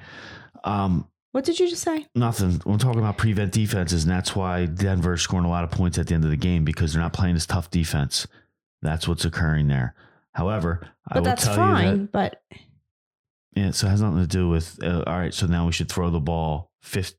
[0.63, 2.08] um, What did you just say?
[2.15, 2.60] nothing.
[2.65, 6.08] We're talking about prevent defenses, and that's why Denver's scoring a lot of points at
[6.08, 8.26] the end of the game because they're not playing this tough defense.
[8.82, 9.93] That's what's occurring there.
[10.32, 12.06] However, I will that's tell you that fine.
[12.12, 12.41] But
[13.56, 15.34] Yeah, so it has nothing to do with uh, all right.
[15.34, 17.16] So now we should throw the ball fifth,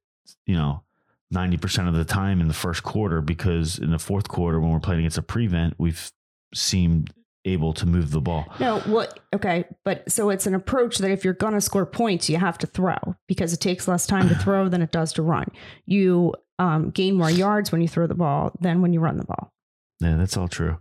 [0.47, 0.83] you know,
[1.31, 4.71] ninety percent of the time in the first quarter because in the fourth quarter when
[4.71, 6.11] we're playing against a prevent, we've
[6.55, 7.13] seemed
[7.45, 8.47] able to move the ball.
[8.61, 9.19] No, what?
[9.35, 12.59] Okay, but so it's an approach that if you're going to score points, you have
[12.59, 15.47] to throw because it takes less time to throw than it does to run.
[15.87, 19.25] You um, gain more yards when you throw the ball than when you run the
[19.25, 19.53] ball.
[20.01, 20.79] Yeah, that's all true.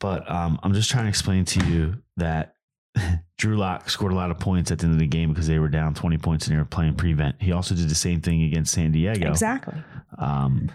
[0.00, 2.53] But um, I'm just trying to explain to you that
[3.38, 5.58] Drew Lock scored a lot of points at the end of the game because they
[5.58, 7.40] were down 20 points and they were playing prevent.
[7.42, 9.28] He also did the same thing against San Diego.
[9.28, 9.74] Exactly.
[10.18, 10.70] um,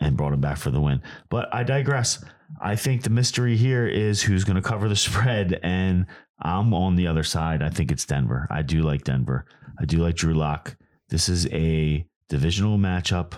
[0.00, 1.02] and brought him back for the win.
[1.28, 2.24] But I digress.
[2.60, 6.06] I think the mystery here is who's going to cover the spread, and
[6.40, 7.62] I'm on the other side.
[7.62, 8.46] I think it's Denver.
[8.50, 9.44] I do like Denver.
[9.78, 10.76] I do like Drew Lock.
[11.10, 13.34] This is a divisional matchup,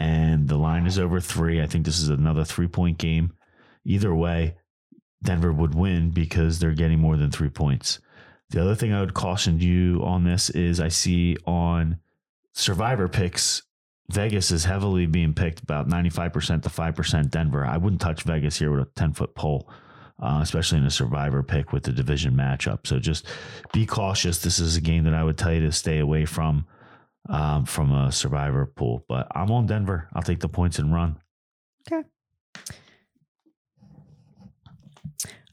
[0.00, 1.60] and the line is over three.
[1.62, 3.32] I think this is another three point game.
[3.84, 4.56] Either way,
[5.22, 8.00] Denver would win because they're getting more than three points.
[8.50, 11.98] The other thing I would caution you on this is I see on
[12.52, 13.62] survivor picks
[14.10, 17.64] Vegas is heavily being picked about 95% to 5% Denver.
[17.64, 19.68] I wouldn't touch Vegas here with a 10 foot pole,
[20.22, 22.86] uh, especially in a survivor pick with the division matchup.
[22.86, 23.26] So just
[23.72, 24.38] be cautious.
[24.38, 26.66] This is a game that I would tell you to stay away from
[27.28, 29.04] um, from a survivor pool.
[29.08, 30.08] But I'm on Denver.
[30.14, 31.16] I'll take the points and run.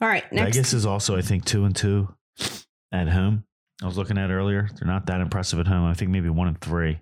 [0.04, 0.30] All right.
[0.34, 0.58] Next.
[0.58, 2.14] Vegas is also, I think, two and two
[2.92, 3.46] at home.
[3.82, 4.70] I was looking at earlier.
[4.78, 5.86] They're not that impressive at home.
[5.86, 7.00] I think maybe one and three.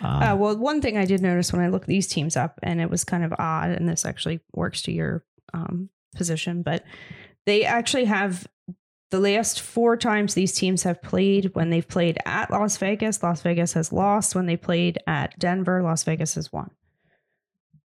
[0.00, 2.80] Um, Uh, well, one thing I did notice when I looked these teams up, and
[2.80, 6.82] it was kind of odd, and this actually works to your um, position, but
[7.44, 8.46] they actually have
[9.10, 13.42] the last four times these teams have played when they've played at Las Vegas, Las
[13.42, 14.34] Vegas has lost.
[14.34, 16.70] When they played at Denver, Las Vegas has won,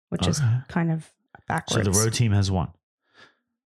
[0.09, 1.11] which is kind of
[1.47, 1.87] backwards.
[1.87, 2.69] so the road team has won.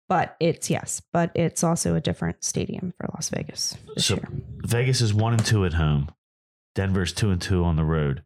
[0.07, 4.27] But it's yes, but it's also a different stadium for Las Vegas this So year.
[4.65, 6.09] Vegas is one and two at home.
[6.75, 8.23] Denver's two and two on the road.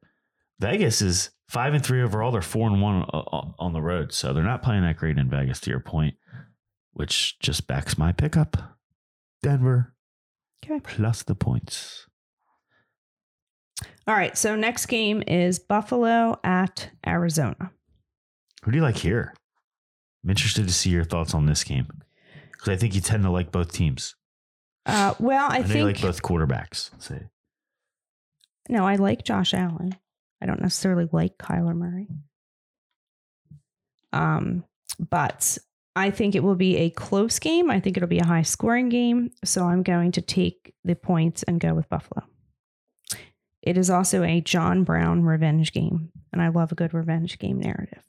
[0.59, 2.31] Vegas is five and three overall.
[2.31, 5.17] They're four and one uh, uh, on the road, so they're not playing that great
[5.17, 5.59] in Vegas.
[5.61, 6.15] To your point,
[6.93, 8.57] which just backs my pickup.
[9.41, 9.95] Denver
[10.63, 10.79] Okay.
[10.81, 12.05] plus the points.
[14.07, 17.71] All right, so next game is Buffalo at Arizona.
[18.63, 19.33] Who do you like here?
[20.23, 21.87] I'm interested to see your thoughts on this game
[22.51, 24.15] because I think you tend to like both teams.
[24.85, 26.89] Uh, well, I, I, think you like both quarterbacks.
[26.99, 27.27] Say
[28.69, 29.95] no, I like Josh Allen.
[30.41, 32.07] I don't necessarily like Kyler Murray.
[34.13, 34.63] Um,
[34.99, 35.57] but
[35.95, 37.69] I think it will be a close game.
[37.69, 39.31] I think it'll be a high scoring game.
[39.43, 42.23] So I'm going to take the points and go with Buffalo.
[43.61, 47.59] It is also a John Brown revenge game, and I love a good revenge game
[47.59, 48.03] narrative.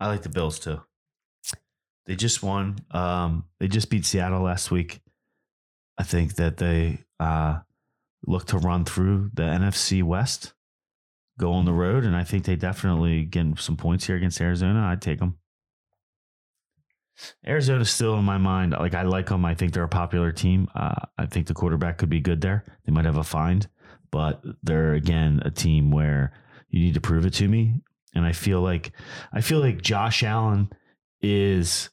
[0.00, 0.80] I like the Bills too.
[2.06, 2.78] They just won.
[2.90, 5.00] Um, they just beat Seattle last week.
[5.98, 7.60] I think that they uh,
[8.26, 10.54] look to run through the NFC West,
[11.38, 14.80] go on the road, and I think they definitely get some points here against Arizona.
[14.80, 15.38] I'd take them.
[17.46, 18.72] Arizona's still in my mind.
[18.72, 19.44] Like I like them.
[19.44, 20.68] I think they're a popular team.
[20.74, 22.64] Uh, I think the quarterback could be good there.
[22.84, 23.68] They might have a find,
[24.10, 26.32] but they're again a team where
[26.70, 27.74] you need to prove it to me.
[28.14, 28.92] And I feel like
[29.32, 30.70] I feel like Josh Allen
[31.22, 31.90] is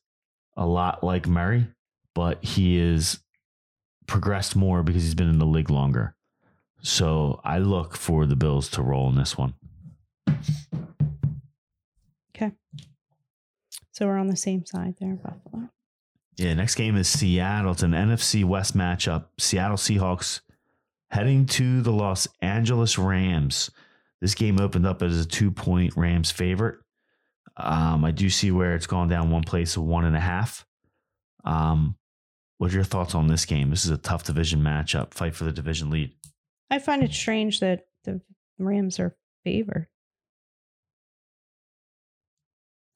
[0.56, 1.68] a lot like Murray,
[2.16, 3.20] but he is
[4.08, 6.16] progressed more because he's been in the league longer.
[6.82, 9.54] So I look for the Bills to roll in this one.
[12.36, 12.52] Okay.
[13.92, 15.70] So we're on the same side there, Buffalo.
[16.38, 17.72] Yeah, next game is Seattle.
[17.72, 19.26] It's an NFC West matchup.
[19.40, 20.42] Seattle Seahawks
[21.10, 23.72] heading to the Los Angeles Rams.
[24.22, 26.78] This game opened up as a two point Rams favorite.
[27.58, 30.66] Um, I do see where it's gone down one place of one and a half.
[31.44, 31.96] Um,
[32.60, 33.70] what are your thoughts on this game?
[33.72, 35.14] This is a tough division matchup.
[35.14, 36.12] Fight for the division lead.
[36.70, 38.22] I find it strange that the
[38.60, 39.88] Rams are favored.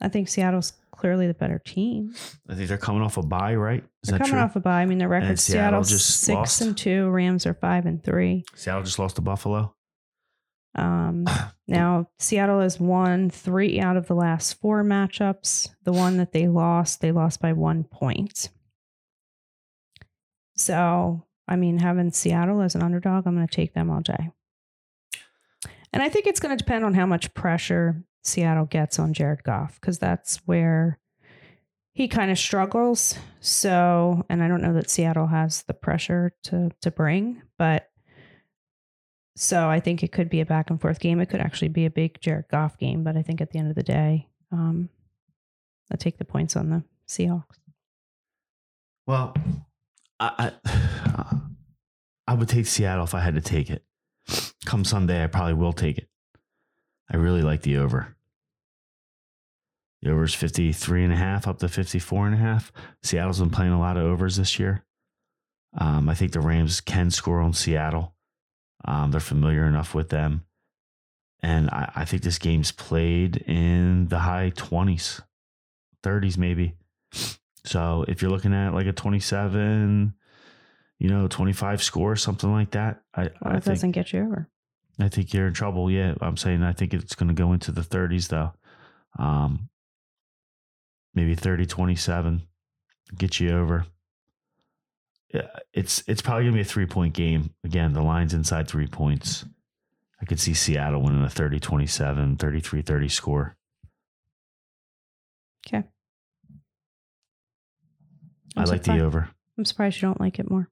[0.01, 2.13] I think Seattle's clearly the better team.
[2.49, 3.83] I think they're coming off a bye, right?
[4.03, 4.41] Is They're that coming true?
[4.43, 4.81] off a bye.
[4.81, 6.61] I mean, the record Seattle Seattle's just six lost?
[6.61, 7.09] and two.
[7.09, 8.43] Rams are five and three.
[8.55, 9.75] Seattle just lost to Buffalo.
[10.75, 11.25] Um,
[11.67, 15.69] now Seattle has won three out of the last four matchups.
[15.83, 18.49] The one that they lost, they lost by one point.
[20.55, 24.31] So, I mean, having Seattle as an underdog, I'm going to take them all day.
[25.93, 29.43] And I think it's going to depend on how much pressure Seattle gets on Jared
[29.43, 30.99] Goff because that's where
[31.93, 33.17] he kind of struggles.
[33.41, 37.90] So, and I don't know that Seattle has the pressure to to bring, but
[39.35, 41.19] so I think it could be a back and forth game.
[41.19, 43.69] It could actually be a big Jared Goff game, but I think at the end
[43.69, 44.89] of the day, um,
[45.91, 47.57] I take the points on the Seahawks.
[49.07, 49.33] Well,
[50.19, 51.27] I, I
[52.27, 53.83] I would take Seattle if I had to take it.
[54.65, 56.07] Come Sunday, I probably will take it.
[57.11, 58.15] I really like the over.
[60.01, 62.71] The over is 53 and a half up to 54 and a half.
[63.03, 64.85] Seattle's been playing a lot of overs this year.
[65.77, 68.15] Um, I think the Rams can score on Seattle.
[68.85, 70.45] Um, they're familiar enough with them.
[71.43, 75.21] And I, I think this game's played in the high 20s,
[76.03, 76.75] 30s maybe.
[77.65, 80.13] So if you're looking at like a 27,
[80.99, 84.21] you know, 25 score, something like that, I, Well, I it think doesn't get you
[84.21, 84.49] over.
[84.99, 85.89] I think you're in trouble.
[85.89, 88.53] Yeah, I'm saying I think it's going to go into the 30s though.
[89.17, 89.69] Um,
[91.15, 92.43] maybe 30, 27,
[93.17, 93.85] get you over.
[95.33, 97.53] Yeah, it's it's probably going to be a three point game.
[97.63, 99.45] Again, the line's inside three points.
[100.21, 103.57] I could see Seattle winning a 30 27, 33 30 score.
[105.67, 105.83] Okay.
[108.55, 109.29] I I'm like the over.
[109.57, 110.69] I'm surprised you don't like it more.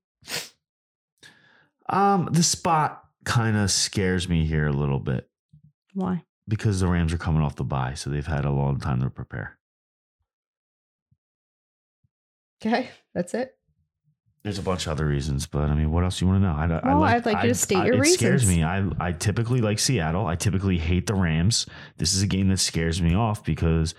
[1.87, 5.27] Um, the spot kind of scares me here a little bit
[5.93, 6.23] Why?
[6.47, 9.09] because the Rams are coming off the bye, so they've had a long time to
[9.09, 9.57] prepare.
[12.63, 13.57] Okay, that's it.
[14.43, 16.55] There's a bunch of other reasons, but I mean, what else you want to know?
[16.55, 18.63] I, I Well, I'd like you to state your It scares me.
[18.63, 20.27] I I typically like Seattle.
[20.27, 21.65] I typically hate the Rams.
[21.97, 23.95] This is a game that scares me off because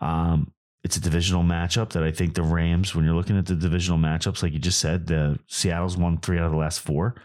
[0.00, 0.52] um,
[0.84, 2.94] it's a divisional matchup that I think the Rams.
[2.94, 6.38] When you're looking at the divisional matchups, like you just said, the Seattle's won three
[6.38, 7.16] out of the last four.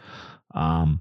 [0.54, 1.00] Um,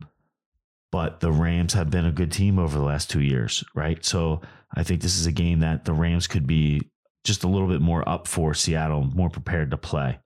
[0.92, 4.04] but the Rams have been a good team over the last two years, right?
[4.06, 4.42] So
[4.76, 6.90] I think this is a game that the Rams could be
[7.26, 10.20] just a little bit more up for Seattle, more prepared to play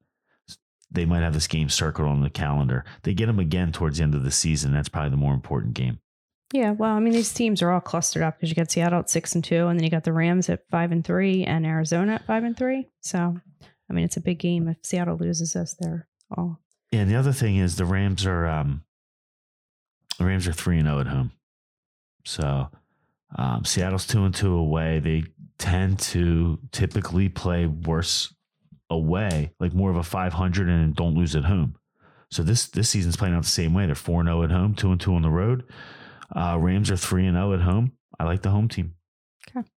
[0.94, 2.86] they might have this game circled on the calendar.
[3.04, 4.74] They get them again towards the end of the season.
[4.74, 6.00] That's probably the more important game.
[6.54, 9.10] Yeah, well, I mean, these teams are all clustered up because you got Seattle at
[9.10, 12.14] six and two, and then you got the Rams at five and three, and Arizona
[12.14, 12.88] at five and three.
[13.02, 13.36] So,
[13.90, 14.68] I mean, it's a big game.
[14.68, 16.60] If Seattle loses us, they're all
[16.92, 18.84] Yeah, and the other thing is the Rams are um,
[20.20, 21.32] the Rams are three and zero at home.
[22.26, 22.70] So
[23.36, 25.00] um, Seattle's two and two away.
[25.00, 25.24] They
[25.58, 28.34] tend to typically play worse
[28.94, 31.76] away, like more of a five hundred and don't lose at home.
[32.32, 33.86] So this this season's playing out the same way.
[33.86, 35.64] They're four and zero at home, two and two on the road.
[36.36, 37.92] Uh, Rams are three and zero at home.
[38.20, 38.96] I like the home team.
[39.48, 39.68] Okay.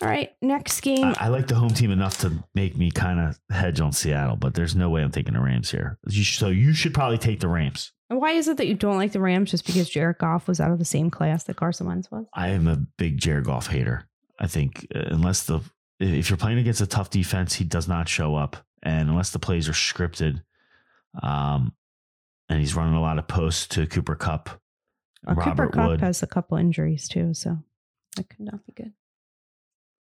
[0.00, 0.32] All right.
[0.42, 3.80] Next game, I, I like the home team enough to make me kind of hedge
[3.80, 5.98] on Seattle, but there's no way I'm taking the Rams here.
[6.08, 7.92] You so you should probably take the Rams.
[8.10, 9.52] And why is it that you don't like the Rams?
[9.52, 12.26] Just because Jared Goff was out of the same class that Carson Wentz was?
[12.34, 14.08] I am a big Jared Goff hater.
[14.38, 15.60] I think uh, unless the
[16.00, 19.38] if you're playing against a tough defense, he does not show up, and unless the
[19.38, 20.42] plays are scripted,
[21.22, 21.72] um,
[22.48, 24.48] and he's running a lot of posts to Cooper Kupp,
[25.24, 26.00] Well, Cooper Robert Kupp Wood.
[26.00, 27.58] has a couple injuries too, so
[28.16, 28.92] that could not be good.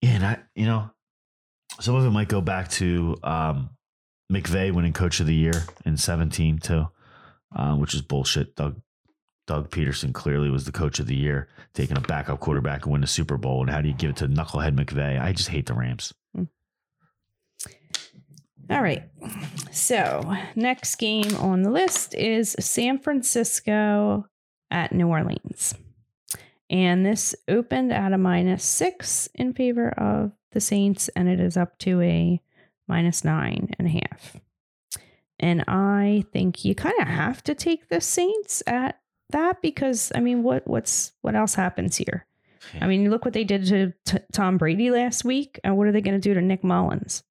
[0.02, 0.90] Yeah, and I, you know,
[1.80, 3.70] some of it might go back to um,
[4.32, 6.88] McVay winning Coach of the Year in 17 too,
[7.56, 8.56] uh, which is bullshit.
[8.56, 8.82] Doug
[9.46, 13.02] Doug Pederson clearly was the Coach of the Year, taking a backup quarterback and win
[13.02, 13.62] the Super Bowl.
[13.62, 15.22] And how do you give it to knucklehead McVay?
[15.22, 16.14] I just hate the Rams.
[16.34, 16.44] Hmm.
[18.70, 19.04] All right.
[19.72, 24.28] So, next game on the list is San Francisco
[24.72, 25.76] at New Orleans.
[26.70, 31.58] And this opened at a minus six in favor of the Saints, and it is
[31.58, 32.42] up to a
[32.88, 34.38] minus nine and a half.
[35.40, 39.00] And I think you kind of have to take the Saints at
[39.30, 42.26] that because I mean, what what's what else happens here?
[42.80, 45.92] I mean, look what they did to t- Tom Brady last week, and what are
[45.92, 47.24] they going to do to Nick Mullens?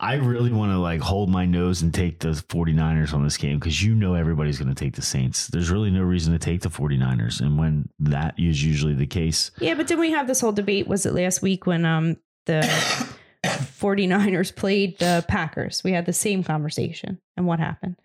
[0.00, 3.58] I really want to like hold my nose and take the 49ers on this game
[3.58, 5.48] because you know everybody's going to take the Saints.
[5.48, 7.40] There's really no reason to take the 49ers.
[7.40, 10.86] And when that is usually the case, Yeah, but then we have this whole debate.
[10.86, 12.60] Was it last week when um the
[13.44, 15.82] 49ers played the Packers?
[15.82, 17.20] We had the same conversation.
[17.36, 17.96] And what happened?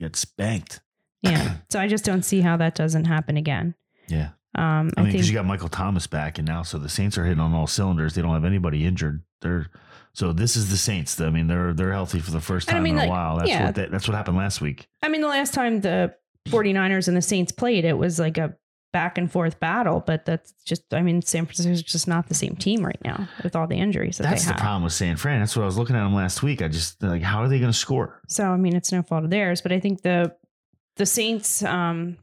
[0.00, 0.80] get spanked.
[1.22, 1.56] Yeah.
[1.70, 3.74] so I just don't see how that doesn't happen again.
[4.08, 4.30] Yeah.
[4.54, 7.16] Um I I, mean, because you got Michael Thomas back, and now so the Saints
[7.16, 8.14] are hitting on all cylinders.
[8.14, 9.22] They don't have anybody injured.
[9.40, 9.68] They're
[10.12, 11.18] so this is the Saints.
[11.20, 13.38] I mean, they're they're healthy for the first And I time mean, in a while.
[13.38, 13.66] That's yeah.
[13.66, 14.86] what that, that's what happened last week.
[15.02, 16.14] I mean the last time the
[16.48, 18.54] 49ers and the Saints played, it was like a
[18.92, 22.56] back and forth battle, but that's just I mean, San Francisco's just not the same
[22.56, 25.40] team right now with all the injuries that That's the problem with San Fran.
[25.40, 26.62] That's what I was looking at them last week.
[26.62, 28.20] I just like, how are they going to score?
[28.28, 30.34] So I mean, it's no fault of theirs, but I think the
[30.96, 32.18] the Saints um,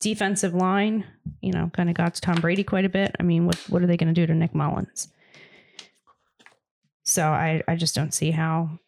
[0.00, 1.04] defensive line,
[1.40, 3.14] you know, kind of got to Tom Brady quite a bit.
[3.18, 5.08] I mean, what what are they going to do to Nick Mullens?
[7.04, 8.78] So I I just don't see how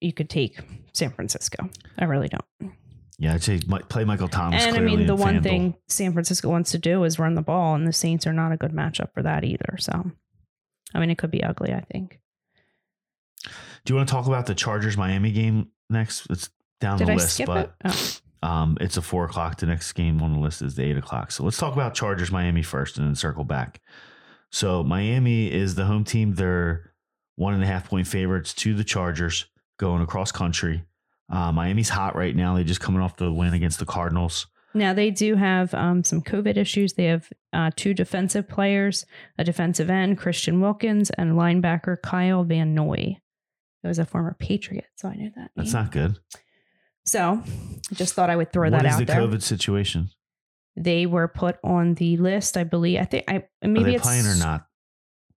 [0.00, 0.58] you could take
[0.92, 1.68] San Francisco.
[1.98, 2.72] I really don't.
[3.18, 3.58] Yeah, I'd say
[3.88, 4.64] play Michael Thomas.
[4.64, 7.74] and I mean, the one thing San Francisco wants to do is run the ball,
[7.74, 9.76] and the Saints are not a good matchup for that either.
[9.78, 10.12] So,
[10.94, 11.72] I mean, it could be ugly.
[11.72, 12.20] I think.
[13.84, 16.26] Do you want to talk about the Chargers Miami game next?
[16.30, 16.50] It's
[16.80, 18.20] down Did the I list, but it?
[18.42, 18.48] Oh.
[18.48, 19.58] um, it's a four o'clock.
[19.58, 21.32] The next game on the list is the eight o'clock.
[21.32, 23.80] So let's talk about Chargers Miami first, and then circle back.
[24.50, 26.34] So Miami is the home team.
[26.34, 26.92] They're
[27.36, 29.46] one and a half point favorites to the Chargers
[29.78, 30.84] going across country.
[31.30, 32.54] Uh, Miami's hot right now.
[32.54, 34.46] They're just coming off the win against the Cardinals.
[34.74, 36.94] Now they do have um, some COVID issues.
[36.94, 39.04] They have uh, two defensive players,
[39.38, 43.16] a defensive end, Christian Wilkins, and linebacker Kyle Van Noy.
[43.82, 45.50] He was a former Patriot, so I knew that.
[45.56, 45.82] That's name.
[45.84, 46.18] not good.
[47.08, 47.42] So,
[47.94, 49.20] just thought I would throw What that out the there.
[49.20, 50.10] The COVID situation?
[50.76, 53.00] They were put on the list, I believe.
[53.00, 54.66] I think I maybe Are they it's playing or not?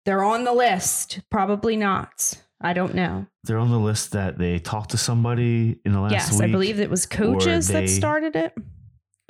[0.05, 1.19] They're on the list.
[1.29, 2.33] Probably not.
[2.59, 3.27] I don't know.
[3.43, 6.49] They're on the list that they talked to somebody in the last yes, week.
[6.49, 8.53] I believe it was coaches they- that started it.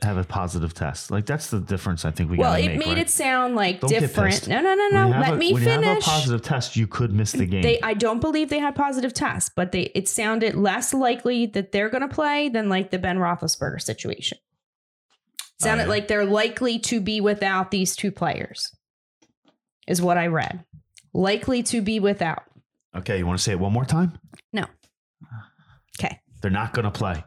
[0.04, 1.12] Have a positive test.
[1.12, 2.06] Like that's the difference.
[2.06, 2.80] I think we Well, got it make.
[2.80, 2.98] made right?
[3.00, 4.48] it sound like Don't different.
[4.48, 5.10] No, no, no, no.
[5.20, 7.62] Let a- me when you have a positive test, you could miss the game.
[7.62, 11.72] They, I don't believe they had positive tests, but they it sounded less likely that
[11.72, 14.38] they're going to play than like the Ben Roethlisberger situation.
[15.62, 15.90] Sounded Oh, yeah.
[15.90, 18.74] like they're likely to be without these two players,
[19.88, 20.64] is what I read.
[21.14, 22.44] Likely to be without.
[22.96, 24.18] okay, you want to say it one more time?
[24.54, 24.66] No.
[26.00, 26.20] Okay.
[26.42, 27.24] They're not going to play.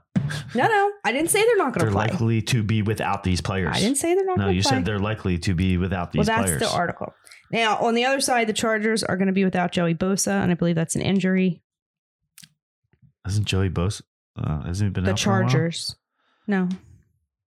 [0.55, 2.07] No, no, I didn't say they're not going to play.
[2.07, 3.75] They're likely to be without these players.
[3.77, 4.53] I didn't say they're not No, going to play.
[4.53, 4.71] No, you play.
[4.71, 6.61] said they're likely to be without these well, that's players.
[6.63, 7.15] the article.
[7.51, 10.51] Now, on the other side, the Chargers are going to be without Joey Bosa, and
[10.51, 11.61] I believe that's an injury.
[13.25, 14.03] Hasn't Joey Bosa?
[14.37, 15.51] Uh, hasn't he been The out for a while?
[15.51, 15.97] Chargers.
[16.47, 16.69] No.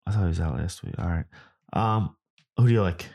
[0.06, 0.94] I thought he was out last week.
[0.98, 1.24] All right.
[1.72, 2.14] Um,
[2.56, 3.06] who do you like?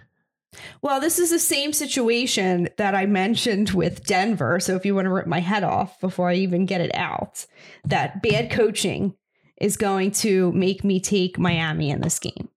[0.81, 4.59] Well, this is the same situation that I mentioned with Denver.
[4.59, 7.45] So if you want to rip my head off before I even get it out,
[7.85, 9.13] that bad coaching
[9.59, 12.49] is going to make me take Miami in this game.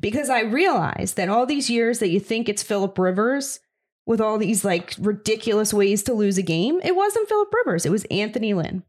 [0.00, 3.60] Because I realize that all these years that you think it's Philip Rivers
[4.06, 7.84] with all these like ridiculous ways to lose a game, it wasn't Philip Rivers.
[7.84, 8.84] It was Anthony Lynn.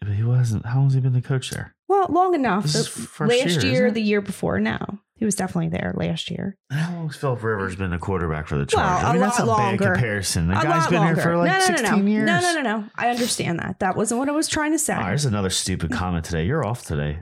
[0.00, 0.66] But he wasn't.
[0.66, 1.74] How long has he been the coach there?
[1.88, 2.64] Well, long enough.
[2.64, 4.60] This is The- first last year, year, the year before.
[4.60, 6.56] No, he was definitely there last year.
[6.70, 9.04] How long has Philip Rivers been the quarterback for the Well, Chargers?
[9.04, 10.48] I a mean, that's a lot bad comparison.
[10.48, 11.14] The a guy's been longer.
[11.14, 12.10] here for like no, no, no, 16 no.
[12.10, 12.26] years.
[12.26, 12.84] No, no, no, no.
[12.96, 13.80] I understand that.
[13.80, 14.94] That wasn't what I was trying to say.
[14.94, 15.96] Oh, right, there's another stupid mm.
[15.96, 16.46] comment today.
[16.46, 17.18] You're off today.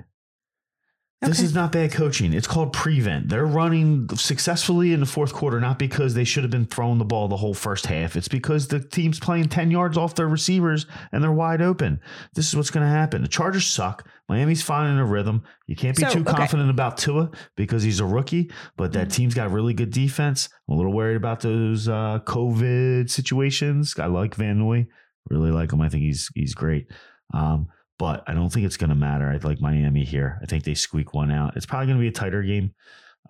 [1.27, 2.33] This is not bad coaching.
[2.33, 3.29] It's called prevent.
[3.29, 7.05] They're running successfully in the fourth quarter, not because they should have been throwing the
[7.05, 8.16] ball the whole first half.
[8.16, 12.01] It's because the team's playing 10 yards off their receivers and they're wide open.
[12.35, 13.22] This is what's going to happen.
[13.22, 14.07] The Chargers suck.
[14.29, 15.43] Miami's finding a rhythm.
[15.66, 16.33] You can't be So, too okay.
[16.37, 19.12] confident about Tua because he's a rookie, but that Mhm.
[19.12, 20.49] team's got really good defense.
[20.68, 23.95] I'm a little worried about those uh, COVID situations.
[23.99, 24.87] I like Van Noy.
[25.31, 25.81] Really like him.
[25.81, 26.87] I think he's he's great.
[27.33, 27.66] Um,
[27.99, 29.29] but I don't think it's going to matter.
[29.29, 30.39] I like Miami here.
[30.43, 31.57] I think they squeak one out.
[31.57, 32.75] It's probably going to be a tighter game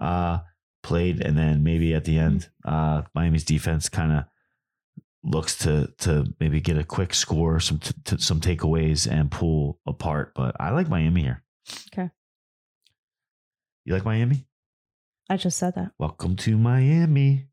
[0.00, 0.38] uh,
[0.82, 4.24] played, and then maybe at the end, uh, Miami's defense kind of
[5.22, 9.80] looks to to maybe get a quick score, some t- t- some takeaways, and pull
[9.86, 10.32] apart.
[10.34, 11.42] But I like Miami here.
[11.92, 12.10] Okay.
[13.84, 14.46] You like Miami?
[15.28, 15.92] I just said that.
[15.98, 17.46] Welcome to Miami.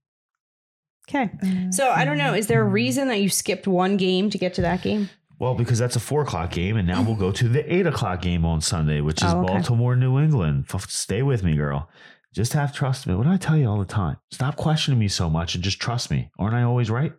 [1.09, 1.29] Okay.
[1.71, 2.33] So I don't know.
[2.33, 5.09] Is there a reason that you skipped one game to get to that game?
[5.41, 8.21] Well, because that's a four o'clock game, and now we'll go to the eight o'clock
[8.21, 9.53] game on Sunday, which is Oh, okay.
[9.53, 10.65] Baltimore, New England.
[10.71, 11.89] F- Stay with me, girl.
[12.31, 13.15] Just have trust me.
[13.15, 14.17] What do I tell you all the time?
[14.29, 16.29] Stop questioning me so much and just trust me.
[16.37, 17.13] Aren't I always right?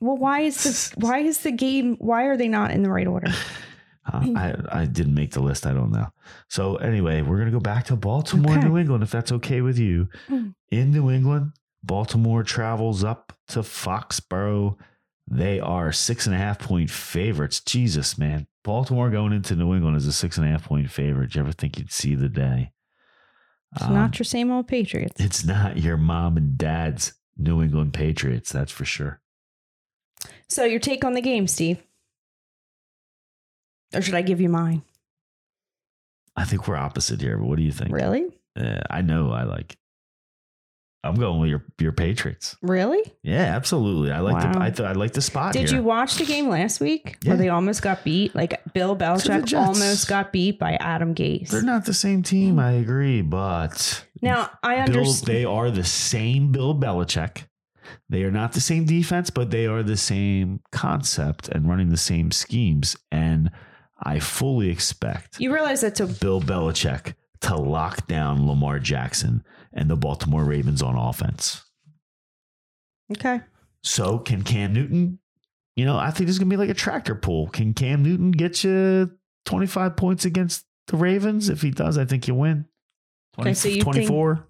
[0.00, 1.94] Well, why is the why is the game?
[2.00, 3.28] Why are they not in the right order?
[4.12, 5.66] Uh, I I didn't make the list.
[5.66, 6.06] I don't know.
[6.48, 8.66] So anyway, we're gonna go back to Baltimore, Okay.
[8.66, 10.08] New England, if that's okay with you.
[10.28, 10.54] Mm.
[10.70, 11.52] In New England,
[11.84, 14.76] Baltimore travels up to Foxborough.
[15.32, 17.60] They are six and a half point favorites.
[17.60, 18.46] Jesus, man.
[18.64, 21.30] Baltimore going into New England as a six and a half point favorite.
[21.30, 22.72] Do you ever think you'd see the day?
[23.76, 25.20] It's Um, not your same old Patriots.
[25.20, 29.20] it's not your mom and dad's New England Patriots, that's for sure.
[30.48, 31.80] So your take on the game, Steve?
[33.94, 34.82] Or should I give you mine?
[36.36, 37.92] I think we're opposite here, but what do you think?
[37.92, 38.26] Really?
[38.56, 39.76] Uh, I know I like.
[41.02, 42.56] I'm going with your your Patriots.
[42.60, 43.00] Really?
[43.22, 44.12] Yeah, absolutely.
[44.12, 45.78] I like the I th- I like the spot Did here.
[45.78, 47.30] you watch the game last week Yeah.
[47.30, 48.34] where they almost got beat?
[48.34, 51.48] Like Bill Belichick almost got beat by Adam Gase.
[51.48, 52.58] They're not the same team.
[52.58, 55.26] I agree, but now I Bill, understand.
[55.36, 57.44] they are the same Bill Belichick.
[58.10, 61.96] They are not the same defense, but they are the same concept and running the
[61.96, 62.96] same schemes.
[63.10, 63.50] And
[64.02, 69.42] I fully expect You realize that to Bill Belichick to lock down Lamar Jackson
[69.72, 71.62] and the Baltimore Ravens on offense.
[73.12, 73.40] okay.
[73.82, 75.18] So can Cam Newton?
[75.76, 77.48] You know, I think this is gonna be like a tractor pull.
[77.48, 79.10] Can Cam Newton get you
[79.46, 81.48] 25 points against the Ravens?
[81.48, 82.66] If he does, I think you win.
[83.34, 84.46] 20, Okay, so you think- 24.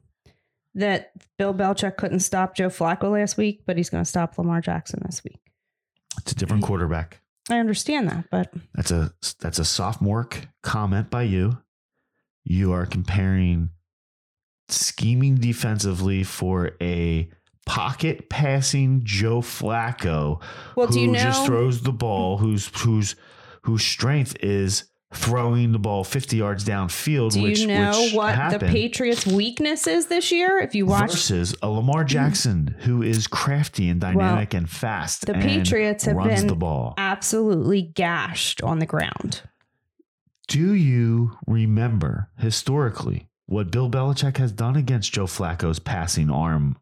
[0.77, 4.61] That Bill Belichick couldn't stop Joe Flacco last week, but he's going to stop Lamar
[4.61, 5.41] Jackson this week.
[6.19, 7.21] It's a different quarterback.
[7.51, 10.29] I understand that, but That's a that's a sophomore
[10.63, 11.59] comment by you.
[12.45, 13.71] You are comparing
[14.73, 17.29] scheming defensively for a
[17.67, 20.43] pocket passing Joe Flacco
[20.75, 21.19] well, who do you know?
[21.19, 23.15] just throws the ball, whose whose
[23.63, 28.35] whose strength is throwing the ball 50 yards downfield, do which, you know which what
[28.35, 30.59] happened the Patriots' weakness is this year?
[30.59, 35.27] If you watch versus a Lamar Jackson who is crafty and dynamic and fast.
[35.27, 36.95] the and Patriots have been the ball.
[36.97, 39.43] absolutely gashed on the ground.
[40.49, 46.79] Do you remember historically what Bill Belichick has done against Joe Flacco's passing arm?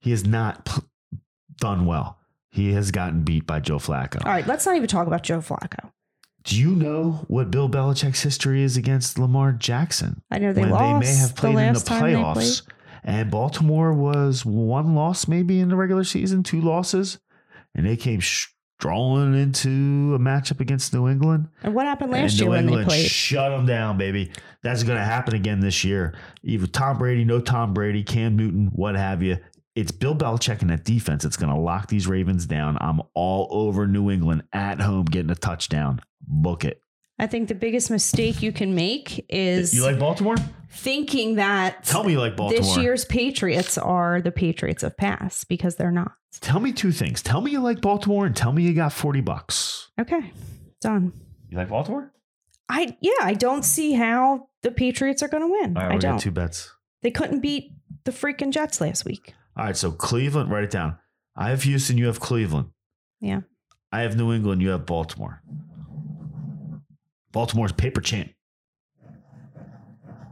[0.00, 0.82] He has not
[1.58, 2.18] done well.
[2.50, 4.24] He has gotten beat by Joe Flacco.
[4.24, 5.90] All right, let's not even talk about Joe Flacco.
[6.44, 10.22] Do you know what Bill Belichick's history is against Lamar Jackson?
[10.30, 12.14] I know they when lost they may have played the in the last time they
[12.14, 12.36] played.
[12.36, 12.62] playoffs.
[13.02, 17.18] And Baltimore was one loss maybe in the regular season, two losses.
[17.74, 18.20] And they came
[18.84, 21.48] strolling into a matchup against New England.
[21.62, 23.06] And what happened last and year New when England they played?
[23.06, 24.30] shut them down, baby.
[24.62, 26.14] That's going to happen again this year.
[26.42, 29.38] Either Tom Brady, no Tom Brady, Cam Newton, what have you.
[29.74, 32.76] It's Bill Belichick and that defense that's going to lock these Ravens down.
[32.78, 36.02] I'm all over New England at home getting a touchdown.
[36.20, 36.82] Book it.
[37.18, 40.36] I think the biggest mistake you can make is You like Baltimore?
[40.70, 42.60] thinking that Tell me you like Baltimore.
[42.62, 46.12] this year's Patriots are the Patriots of past because they're not.
[46.40, 47.22] Tell me two things.
[47.22, 49.90] Tell me you like Baltimore and tell me you got 40 bucks.
[50.00, 50.32] Okay,
[50.80, 51.12] done.
[51.48, 52.12] You like Baltimore?
[52.68, 55.76] I yeah, I don't see how the Patriots are going to win.
[55.76, 56.18] All right, I we got don't.
[56.18, 56.72] two bets.
[57.02, 57.70] They couldn't beat
[58.04, 59.34] the freaking Jets last week.
[59.56, 60.98] All right, so Cleveland, write it down.
[61.36, 62.70] I have Houston, you have Cleveland.
[63.20, 63.42] Yeah.
[63.92, 65.42] I have New England, you have Baltimore.
[67.34, 68.32] Baltimore's paper champ.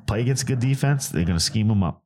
[0.06, 2.04] Play against a good defense, they're going to scheme them up.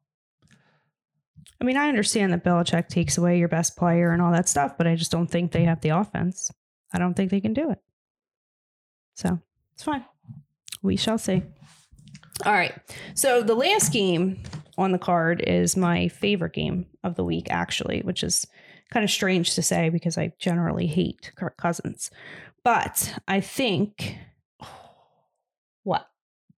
[1.60, 4.76] I mean, I understand that Belichick takes away your best player and all that stuff,
[4.76, 6.50] but I just don't think they have the offense.
[6.92, 7.78] I don't think they can do it.
[9.14, 9.38] So
[9.74, 10.04] it's fine.
[10.82, 11.42] We shall see.
[12.44, 12.74] All right.
[13.14, 14.42] So the last game
[14.78, 18.46] on the card is my favorite game of the week, actually, which is
[18.90, 22.10] kind of strange to say because I generally hate Kirk Cousins.
[22.64, 24.16] But I think?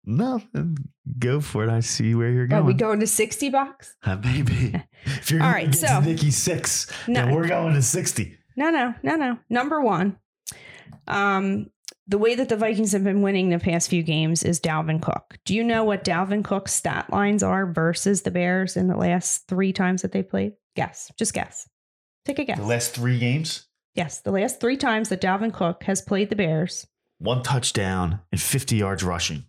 [0.05, 0.77] Nothing.
[1.19, 1.69] Go for it.
[1.69, 2.61] I see where you're going.
[2.63, 3.95] Are we going to 60 bucks?
[4.03, 4.73] Uh, maybe.
[5.05, 7.25] If you're All right, so- Nikki six, No.
[7.25, 8.37] then we're going to 60.
[8.57, 9.37] No, no, no, no.
[9.49, 10.17] Number one,
[11.07, 11.67] um,
[12.07, 15.37] the way that the Vikings have been winning the past few games is Dalvin Cook.
[15.45, 19.47] Do you know what Dalvin Cook's stat lines are versus the Bears in the last
[19.47, 20.53] three times that they played?
[20.75, 21.11] Guess.
[21.17, 21.67] Just guess.
[22.25, 22.57] Take a guess.
[22.57, 26.35] The last three games, yes, the last three times that Dalvin Cook has played the
[26.35, 26.85] Bears.
[27.19, 29.45] one touchdown and 50 yards rushing.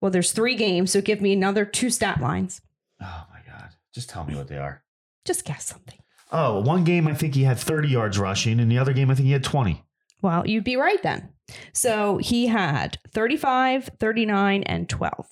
[0.00, 2.60] Well, there's three games, so give me another two stat lines.
[3.00, 3.70] Oh my God.
[3.92, 4.82] Just tell me what they are.
[5.24, 5.98] Just guess something.
[6.30, 9.14] Oh, one game I think he had 30 yards rushing, and the other game I
[9.14, 9.82] think he had 20.
[10.20, 11.30] Well, you'd be right then.
[11.72, 15.26] So he had 35, 39, and 12.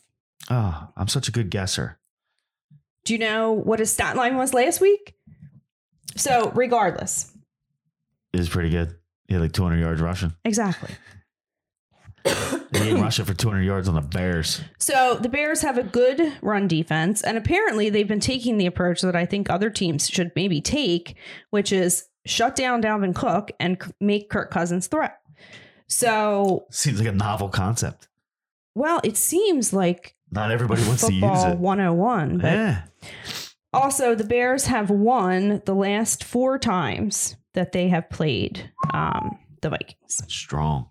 [0.50, 1.98] Oh, I'm such a good guesser.
[3.04, 5.14] Do you know what his stat line was last week?
[6.16, 7.30] So, regardless,
[8.32, 8.96] It was pretty good.
[9.28, 10.34] He had like 200 yards rushing.
[10.44, 10.90] exactly.
[12.72, 14.60] He didn't rush it for 200 yards on the Bears.
[14.78, 19.00] So the Bears have a good run defense, and apparently they've been taking the approach
[19.02, 21.16] that I think other teams should maybe take,
[21.50, 25.08] which is shut down Dalvin Cook and c- make Kirk Cousins throw.
[25.88, 28.08] So, Seems like a novel concept.
[28.74, 31.58] well, it seems like Not everybody wants to use football it.
[31.58, 32.38] 101.
[32.38, 32.82] But Yeah.
[33.72, 39.70] also, the Bears have won the last four times that they have played um, the
[39.70, 40.22] Vikings.
[40.28, 40.88] Strong.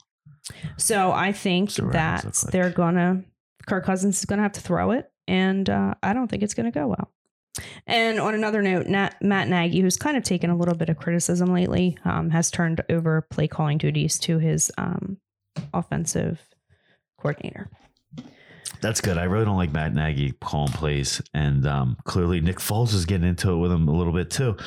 [0.77, 3.23] So I think that like- they're gonna
[3.65, 6.71] Kirk Cousins is gonna have to throw it, and uh, I don't think it's gonna
[6.71, 7.11] go well.
[7.87, 10.97] And on another note, Nat, Matt Nagy, who's kind of taken a little bit of
[10.97, 15.17] criticism lately, um, has turned over play calling duties to his um,
[15.73, 16.41] offensive
[17.17, 17.69] coordinator.
[18.81, 19.17] That's good.
[19.17, 23.27] I really don't like Matt Nagy calling plays, and um, clearly Nick Foles is getting
[23.27, 24.57] into it with him a little bit too.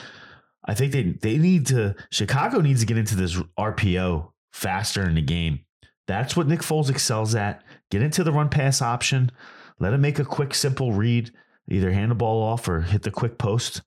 [0.64, 1.94] I think they they need to.
[2.10, 5.60] Chicago needs to get into this RPO faster in the game.
[6.08, 7.62] That's what Nick Foles excels at.
[7.90, 9.30] Get into the run pass option.
[9.78, 11.30] Let him make a quick, simple read.
[11.68, 13.82] Either hand the ball off or hit the quick post.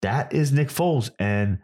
[0.00, 1.58] That is Nick Foles, and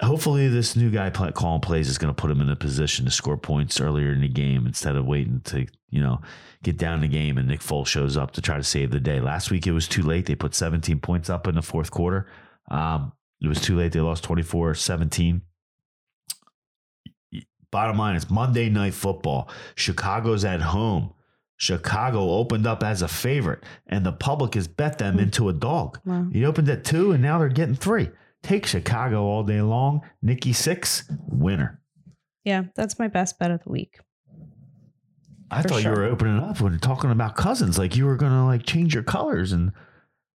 [0.00, 3.04] hopefully this new guy play, calling plays is going to put him in a position
[3.04, 6.20] to score points earlier in the game instead of waiting to you know
[6.62, 9.20] get down the game and Nick Foles shows up to try to save the day.
[9.20, 10.24] Last week it was too late.
[10.24, 12.30] They put 17 points up in the fourth quarter.
[12.70, 13.12] Um,
[13.42, 13.92] it was too late.
[13.92, 15.42] They lost 24 17.
[17.74, 19.48] Bottom line is Monday Night Football.
[19.74, 21.12] Chicago's at home.
[21.56, 25.98] Chicago opened up as a favorite, and the public has bet them into a dog.
[26.04, 26.28] Wow.
[26.30, 28.10] You opened at two, and now they're getting three.
[28.44, 30.02] Take Chicago all day long.
[30.22, 31.80] Nikki six, winner.
[32.44, 33.98] Yeah, that's my best bet of the week.
[35.50, 35.94] I For thought sure.
[35.94, 39.02] you were opening up when talking about cousins, like you were gonna like change your
[39.02, 39.72] colors and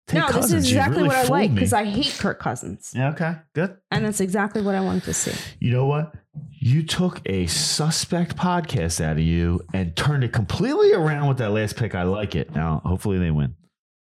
[0.08, 3.10] take no, this is exactly really what I like because I hate Kirk Cousins, yeah,
[3.10, 3.76] okay, good.
[3.90, 5.32] and that's exactly what I wanted to see.
[5.60, 6.14] You know what?
[6.60, 11.50] You took a suspect podcast out of you and turned it completely around with that
[11.50, 11.94] last pick.
[11.94, 12.54] I like it.
[12.54, 13.54] Now, hopefully, they win.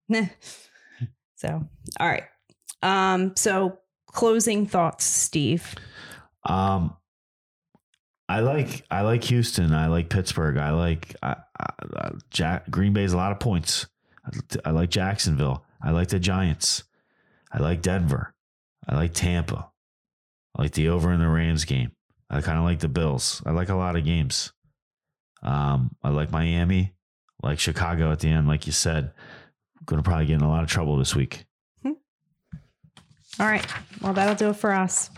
[1.41, 1.67] So,
[1.99, 2.25] all right.
[2.83, 5.73] Um, so closing thoughts, Steve.
[6.45, 6.95] Um,
[8.29, 9.73] I like I like Houston.
[9.73, 10.57] I like Pittsburgh.
[10.57, 13.87] I like I, I, Jack, Green Bay's a lot of points.
[14.63, 15.65] I like Jacksonville.
[15.83, 16.83] I like the Giants.
[17.51, 18.33] I like Denver.
[18.87, 19.69] I like Tampa.
[20.55, 21.91] I like the over in the Rams game.
[22.29, 23.41] I kind of like the Bills.
[23.45, 24.53] I like a lot of games.
[25.43, 26.93] Um, I like Miami.
[27.43, 29.11] I like Chicago at the end, like you said.
[29.85, 31.45] going to probably get in a lot of trouble this week.
[33.39, 33.65] All right.
[34.01, 35.09] Well, that'll do it for us.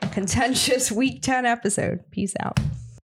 [0.00, 2.04] A contentious week 10 episode.
[2.10, 2.58] Peace out.